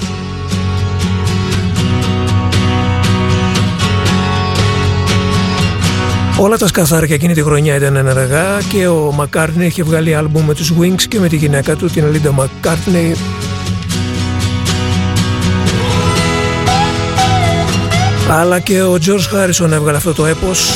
Όλα 6.39 6.57
τα 6.57 6.67
σκαθάρια 6.67 7.15
εκείνη 7.15 7.35
τη 7.35 7.43
χρονιά 7.43 7.75
ήταν 7.75 7.97
ενεργά 7.97 8.61
και 8.73 8.87
ο 8.87 9.13
Μακάρτνι 9.13 9.67
είχε 9.67 9.83
βγάλει 9.83 10.15
άλμπουμ 10.15 10.45
με 10.45 10.55
τους 10.55 10.73
Wings 10.81 11.03
και 11.03 11.19
με 11.19 11.29
τη 11.29 11.37
γυναίκα 11.37 11.77
του 11.77 11.87
την 11.87 12.05
Linda 12.13 12.31
Μακάρτνι 12.31 13.15
αλλά 18.31 18.61
και 18.61 18.83
ο 18.83 18.99
George 19.07 19.35
Harrison 19.35 19.71
έβγαλε 19.71 19.97
αυτό 19.97 20.13
το 20.13 20.27
έπος. 20.27 20.71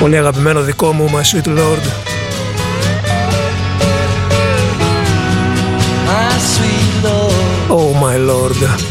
Πολύ 0.00 0.16
αγαπημένο 0.16 0.60
δικό 0.60 0.92
μου 0.92 1.10
My 1.12 1.36
Sweet 1.36 1.48
Lord. 1.48 1.84
My 6.06 6.32
sweet 6.52 7.04
Lord, 7.04 7.78
Oh 7.78 7.90
my 8.04 8.16
Lord 8.30 8.89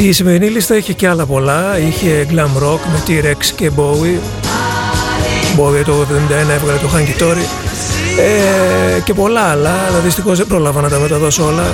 Η 0.00 0.12
σημερινή 0.12 0.48
λίστα 0.48 0.76
είχε 0.76 0.92
και 0.92 1.08
άλλα 1.08 1.26
πολλά. 1.26 1.78
Είχε 1.78 2.26
glam 2.30 2.62
rock 2.62 2.78
με 2.92 3.02
T-Rex 3.06 3.44
και 3.56 3.70
Bowie. 3.76 4.18
Bowie 5.60 5.84
το 5.84 5.92
1971 6.00 6.50
έβγαλε 6.50 6.78
το 6.78 6.90
Hanky 6.94 7.22
Tory. 7.22 7.44
Ε, 8.96 9.00
και 9.00 9.14
πολλά 9.14 9.40
άλλα, 9.40 9.70
αλλά 9.88 9.98
δυστυχώς 9.98 10.38
δεν 10.38 10.46
πρόλαβα 10.46 10.80
να 10.80 10.88
τα 10.88 10.98
μεταδώσω 10.98 11.44
όλα. 11.44 11.72